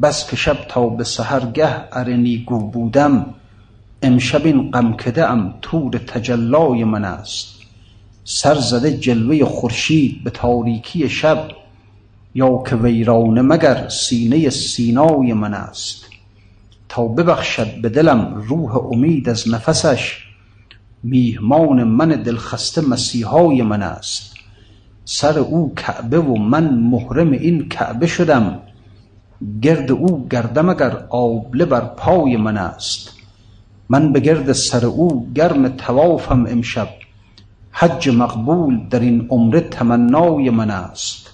[0.02, 3.34] بس که شب تا به سهرگه ارنی گو بودم
[4.02, 7.55] امشب این غمکده ام تور تجلای من است
[8.28, 11.48] سر زده جلوه خورشید به تاریکی شب
[12.34, 16.06] یا که ویرانه مگر سینه سینای من است.
[16.88, 20.18] تا ببخشد به دلم روح امید از نفسش
[21.02, 24.34] میهمان من دلخسته مسیحای من است.
[25.04, 28.60] سر او کعبه و من محرم این کعبه شدم.
[29.62, 33.12] گرد او گردم اگر آبله بر پای من است.
[33.88, 36.88] من به گرد سر او گرم توافم امشب.
[37.78, 41.30] حج مقبول در این عمره تمنای من است.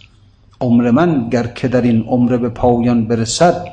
[0.61, 3.67] عمر من گر که در این عمره به پایان برسد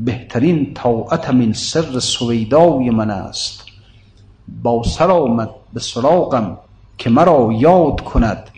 [0.00, 3.64] بهترین طاعتم این سر سویدای من است.
[4.62, 6.58] با سر آمد به سراغم
[6.98, 8.50] که مرا یاد کند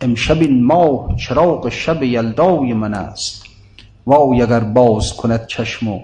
[0.00, 3.44] امشب این ماه چراغ شب یلدای من است.
[4.06, 6.00] وای اگر باز کند چشم و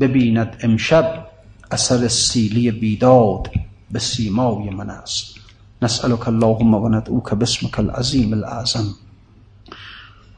[0.00, 1.26] ببیند امشب
[1.70, 3.50] اثر سیلی بیداد
[3.90, 5.37] به سیمای من است.
[5.82, 8.86] نسألك اللهم وندعوك باسمك العظيم الأعظم.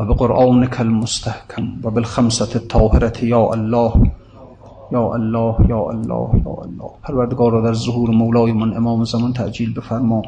[0.01, 3.93] وبقرآنك المستحكم وبالخمسة الطاهرة یا الله
[4.93, 6.91] یا الله یا الله یا الله.
[7.03, 10.23] پروردگار را در ظهور مولای من امام زمان تعجیل بفرما.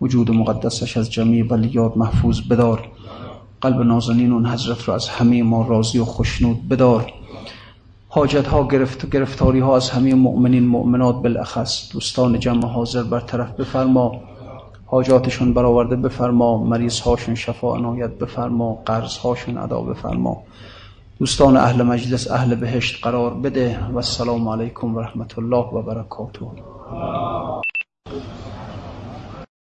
[0.00, 2.88] وجود مقدسش از جمعی ولیات محفوظ بدار.
[3.60, 7.12] قلب نازنین اون حضرت را از همه ما راضی و خشنود بدار.
[8.08, 11.92] حاجت ها گرفت گرفتاری ها از همه مؤمنین مؤمنات بالاخص.
[11.92, 14.12] دوستان جمع حاضر برطرف بفرما.
[14.90, 20.42] حاجاتشون برآورده بفرما مریض هاشون شفا عنایت بفرما قرض هاشون ادا بفرما.
[21.18, 23.78] دوستان اهل مجلس اهل بهشت قرار بده.
[23.92, 26.46] و السلام علیکم و رحمت الله و برکاته.